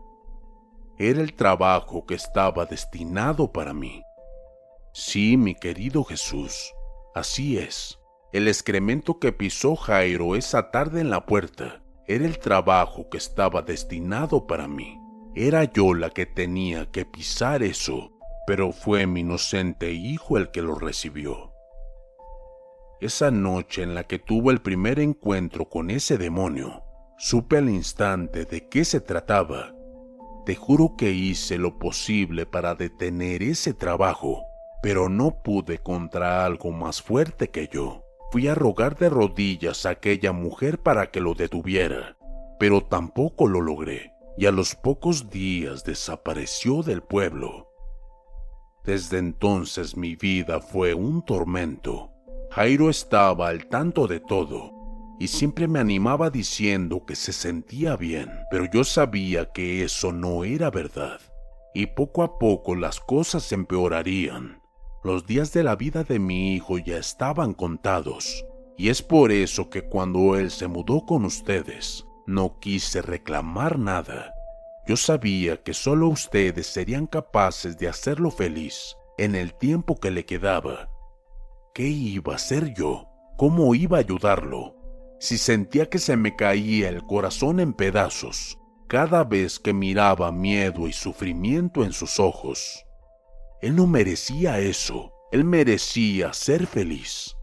Era 0.98 1.22
el 1.22 1.34
trabajo 1.34 2.06
que 2.06 2.15
estaba 2.15 2.65
destinado 2.65 3.54
para 3.54 3.74
mí. 3.74 4.04
Sí, 5.02 5.38
mi 5.38 5.56
querido 5.56 6.04
Jesús, 6.04 6.76
así 7.16 7.58
es. 7.58 7.98
El 8.34 8.50
excremento 8.50 9.18
que 9.18 9.32
pisó 9.32 9.78
Jairo 9.78 10.36
esa 10.36 10.72
tarde 10.72 11.00
en 11.00 11.10
la 11.10 11.26
puerta 11.26 11.82
era 12.06 12.26
el 12.26 12.38
trabajo 12.38 13.10
que 13.10 13.18
estaba 13.18 13.62
destinado 13.62 14.46
para 14.46 14.68
mí. 14.68 15.00
Era 15.36 15.64
yo 15.64 15.94
la 15.94 16.10
que 16.10 16.26
tenía 16.26 16.92
que 16.92 17.06
pisar 17.06 17.64
eso, 17.64 18.12
pero 18.46 18.74
fue 18.74 19.08
mi 19.08 19.22
inocente 19.22 19.94
hijo 19.94 20.38
el 20.38 20.52
que 20.52 20.62
lo 20.62 20.76
recibió. 20.76 21.54
Esa 23.00 23.32
noche 23.32 23.84
en 23.84 23.96
la 23.96 24.04
que 24.04 24.20
tuve 24.20 24.52
el 24.52 24.62
primer 24.62 25.00
encuentro 25.00 25.70
con 25.70 25.92
ese 25.92 26.18
demonio, 26.18 26.84
supe 27.18 27.58
al 27.58 27.70
instante 27.70 28.44
de 28.44 28.68
qué 28.68 28.84
se 28.84 29.00
trataba. 29.00 29.74
Te 30.46 30.56
juro 30.56 30.96
que 30.98 31.12
hice 31.12 31.58
lo 31.58 31.80
posible 31.80 32.46
para 32.46 32.76
detener 32.76 33.44
ese 33.44 33.74
trabajo, 33.74 34.49
pero 34.82 35.10
no 35.10 35.42
pude 35.44 35.80
contra 35.80 36.46
algo 36.46 36.72
más 36.72 37.02
fuerte 37.02 37.50
que 37.50 37.68
yo. 37.68 38.04
Fui 38.32 38.48
a 38.48 38.56
rogar 38.56 38.98
de 38.98 39.10
rodillas 39.10 39.86
a 39.86 39.92
aquella 39.92 40.32
mujer 40.32 40.80
para 40.80 41.10
que 41.12 41.20
lo 41.20 41.34
detuviera, 41.34 42.18
pero 42.60 42.82
tampoco 42.82 43.48
lo 43.48 43.62
logré, 43.62 44.13
y 44.38 44.46
a 44.46 44.52
los 44.52 44.76
pocos 44.76 45.30
días 45.30 45.84
desapareció 45.84 46.84
del 46.84 47.02
pueblo. 47.02 47.68
Desde 48.84 49.18
entonces 49.18 49.98
mi 49.98 50.15
vida 50.15 50.62
fue 50.62 50.94
un 50.94 51.24
tormento. 51.26 52.12
Jairo 52.52 52.89
estaba 52.89 53.50
al 53.50 53.68
tanto 53.68 54.08
de 54.08 54.20
todo 54.20 54.80
y 55.20 55.28
siempre 55.28 55.68
me 55.68 55.80
animaba 55.80 56.30
diciendo 56.30 57.06
que 57.06 57.15
se 57.15 57.34
sentía 57.34 57.98
bien, 57.98 58.30
pero 58.50 58.65
yo 58.72 58.86
sabía 58.86 59.52
que 59.52 59.84
eso 59.84 60.13
no 60.13 60.46
era 60.46 60.72
verdad. 60.72 61.20
Y 61.74 61.88
poco 61.88 62.24
a 62.24 62.39
poco 62.39 62.74
las 62.74 63.02
cosas 63.02 63.52
empeorarían. 63.52 64.59
Los 65.04 65.26
días 65.26 65.54
de 65.54 65.64
la 65.64 65.76
vida 65.76 66.04
de 66.04 66.20
mi 66.20 66.54
hijo 66.54 66.78
ya 66.78 66.98
estaban 66.98 67.54
contados, 67.54 68.46
y 68.78 68.90
es 68.90 69.02
por 69.02 69.32
eso 69.32 69.70
que 69.70 69.84
cuando 69.84 70.36
él 70.36 70.52
se 70.52 70.68
mudó 70.68 71.06
con 71.06 71.24
ustedes, 71.24 72.06
no 72.28 72.60
quise 72.60 73.02
reclamar 73.02 73.80
nada. 73.80 74.34
Yo 74.86 74.98
sabía 74.98 75.64
que 75.64 75.74
solo 75.74 76.08
ustedes 76.08 76.68
serían 76.68 77.08
capaces 77.08 77.78
de 77.78 77.88
hacerlo 77.88 78.30
feliz 78.30 78.96
en 79.18 79.36
el 79.36 79.54
tiempo 79.54 80.00
que 80.00 80.12
le 80.12 80.26
quedaba. 80.26 80.90
¿Qué 81.74 81.88
iba 81.88 82.34
a 82.34 82.36
hacer 82.36 82.74
yo? 82.74 83.08
¿Cómo 83.38 83.76
iba 83.76 83.98
a 83.98 84.02
ayudarlo? 84.02 84.76
Si 85.20 85.38
sentía 85.38 85.90
que 85.90 86.00
se 86.00 86.18
me 86.18 86.36
caía 86.36 86.90
el 86.90 87.04
corazón 87.04 87.60
en 87.60 87.74
pedazos 87.74 88.58
cada 88.90 89.24
vez 89.24 89.60
que 89.60 89.72
miraba 89.72 90.32
miedo 90.32 90.88
y 90.88 90.94
sufrimiento 90.94 91.84
en 91.84 91.94
sus 91.94 92.20
ojos. 92.20 92.86
Él 93.62 93.76
no 93.76 93.88
merecía 93.88 94.60
eso, 94.60 95.13
él 95.32 95.43
merecía 95.43 96.34
ser 96.34 96.65
feliz. 96.65 97.36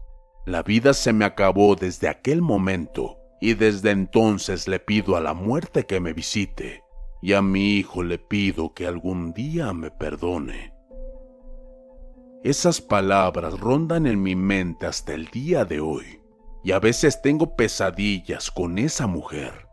La 0.45 0.63
vida 0.63 0.93
se 0.93 1.13
me 1.13 1.25
acabó 1.25 1.75
desde 1.75 2.07
aquel 2.07 2.41
momento 2.41 3.19
y 3.39 3.53
desde 3.53 3.91
entonces 3.91 4.67
le 4.67 4.79
pido 4.79 5.15
a 5.15 5.21
la 5.21 5.33
muerte 5.33 5.85
que 5.85 5.99
me 5.99 6.13
visite 6.13 6.83
y 7.21 7.33
a 7.33 7.41
mi 7.41 7.75
hijo 7.75 8.03
le 8.03 8.17
pido 8.17 8.73
que 8.73 8.87
algún 8.87 9.33
día 9.33 9.73
me 9.73 9.91
perdone. 9.91 10.73
Esas 12.43 12.81
palabras 12.81 13.59
rondan 13.59 14.07
en 14.07 14.21
mi 14.21 14.35
mente 14.35 14.85
hasta 14.85 15.13
el 15.13 15.25
día 15.27 15.65
de 15.65 15.79
hoy 15.79 16.21
y 16.63 16.71
a 16.71 16.79
veces 16.79 17.21
tengo 17.21 17.55
pesadillas 17.55 18.49
con 18.49 18.77
esa 18.77 19.05
mujer. 19.05 19.67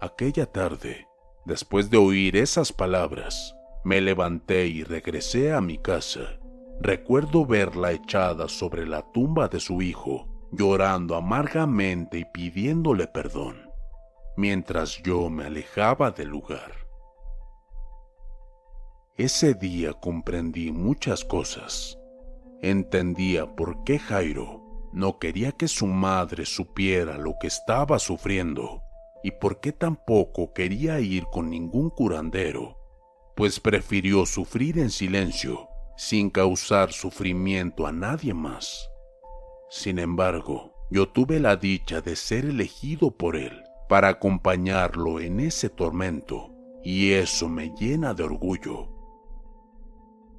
Aquella 0.00 0.46
tarde, 0.46 1.06
después 1.44 1.90
de 1.90 1.96
oír 1.96 2.36
esas 2.36 2.72
palabras, 2.72 3.54
me 3.84 4.00
levanté 4.00 4.66
y 4.66 4.82
regresé 4.82 5.52
a 5.52 5.60
mi 5.60 5.78
casa. 5.78 6.40
Recuerdo 6.80 7.46
verla 7.46 7.92
echada 7.92 8.48
sobre 8.48 8.86
la 8.86 9.02
tumba 9.12 9.48
de 9.48 9.60
su 9.60 9.82
hijo, 9.82 10.26
llorando 10.50 11.14
amargamente 11.16 12.18
y 12.18 12.24
pidiéndole 12.24 13.06
perdón, 13.06 13.70
mientras 14.36 15.02
yo 15.02 15.28
me 15.28 15.44
alejaba 15.44 16.10
del 16.10 16.28
lugar. 16.28 16.72
Ese 19.16 19.54
día 19.54 19.92
comprendí 19.92 20.72
muchas 20.72 21.24
cosas. 21.24 21.98
Entendía 22.62 23.54
por 23.54 23.84
qué 23.84 23.98
Jairo 23.98 24.62
no 24.92 25.18
quería 25.18 25.52
que 25.52 25.68
su 25.68 25.86
madre 25.86 26.46
supiera 26.46 27.18
lo 27.18 27.34
que 27.38 27.48
estaba 27.48 27.98
sufriendo 27.98 28.80
y 29.22 29.32
por 29.32 29.60
qué 29.60 29.72
tampoco 29.72 30.52
quería 30.52 31.00
ir 31.00 31.24
con 31.26 31.50
ningún 31.50 31.90
curandero 31.90 32.83
pues 33.34 33.60
prefirió 33.60 34.26
sufrir 34.26 34.78
en 34.78 34.90
silencio, 34.90 35.68
sin 35.96 36.30
causar 36.30 36.92
sufrimiento 36.92 37.86
a 37.86 37.92
nadie 37.92 38.34
más. 38.34 38.88
Sin 39.70 39.98
embargo, 39.98 40.74
yo 40.90 41.08
tuve 41.08 41.40
la 41.40 41.56
dicha 41.56 42.00
de 42.00 42.16
ser 42.16 42.44
elegido 42.44 43.10
por 43.10 43.36
él 43.36 43.64
para 43.88 44.08
acompañarlo 44.08 45.20
en 45.20 45.40
ese 45.40 45.68
tormento, 45.68 46.52
y 46.82 47.12
eso 47.12 47.48
me 47.48 47.74
llena 47.78 48.14
de 48.14 48.22
orgullo. 48.22 48.88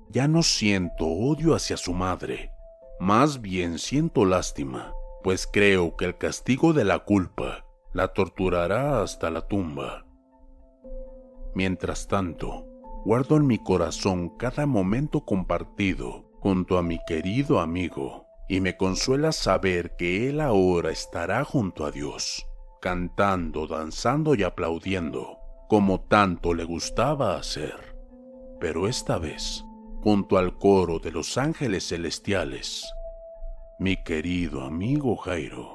Ya 0.10 0.28
no 0.28 0.44
siento 0.44 1.06
odio 1.08 1.56
hacia 1.56 1.78
su 1.78 1.94
madre, 1.94 2.52
más 3.00 3.42
bien 3.42 3.80
siento 3.80 4.24
lástima, 4.24 4.94
pues 5.24 5.48
creo 5.52 5.98
que 5.98 6.06
el 6.06 6.18
castigo 6.18 6.72
de 6.72 6.86
la 6.86 7.00
culpa 7.00 7.66
la 7.94 8.10
torturará 8.10 9.02
hasta 9.02 9.30
la 9.30 9.48
tumba. 9.48 10.06
Mientras 11.54 12.08
tanto, 12.08 12.68
guardo 13.06 13.38
en 13.38 13.46
mi 13.46 13.60
corazón 13.60 14.30
cada 14.30 14.65
momento 14.65 15.24
compartido 15.26 16.26
junto 16.39 16.80
a 16.80 16.84
mi 16.84 17.00
querido 17.06 17.60
amigo 17.60 18.26
y 18.50 18.62
me 18.62 18.78
consuela 18.78 19.32
saber 19.32 19.96
que 19.96 20.28
él 20.28 20.41
ahora 20.41 20.89
estará 20.89 21.44
junto 21.44 21.86
a 21.86 21.91
Dios, 21.91 22.48
cantando, 22.82 23.68
danzando 23.68 24.34
y 24.34 24.41
aplaudiendo, 24.41 25.38
como 25.70 26.02
tanto 26.02 26.56
le 26.56 26.63
gustaba 26.63 27.38
hacer. 27.38 27.96
Pero 28.60 28.88
esta 28.88 29.20
vez, 29.20 29.63
junto 30.02 30.39
al 30.39 30.58
coro 30.58 30.98
de 30.98 31.12
los 31.12 31.38
ángeles 31.38 31.88
celestiales, 31.89 32.91
mi 33.78 34.04
querido 34.04 34.63
amigo 34.63 35.15
Jairo. 35.15 35.75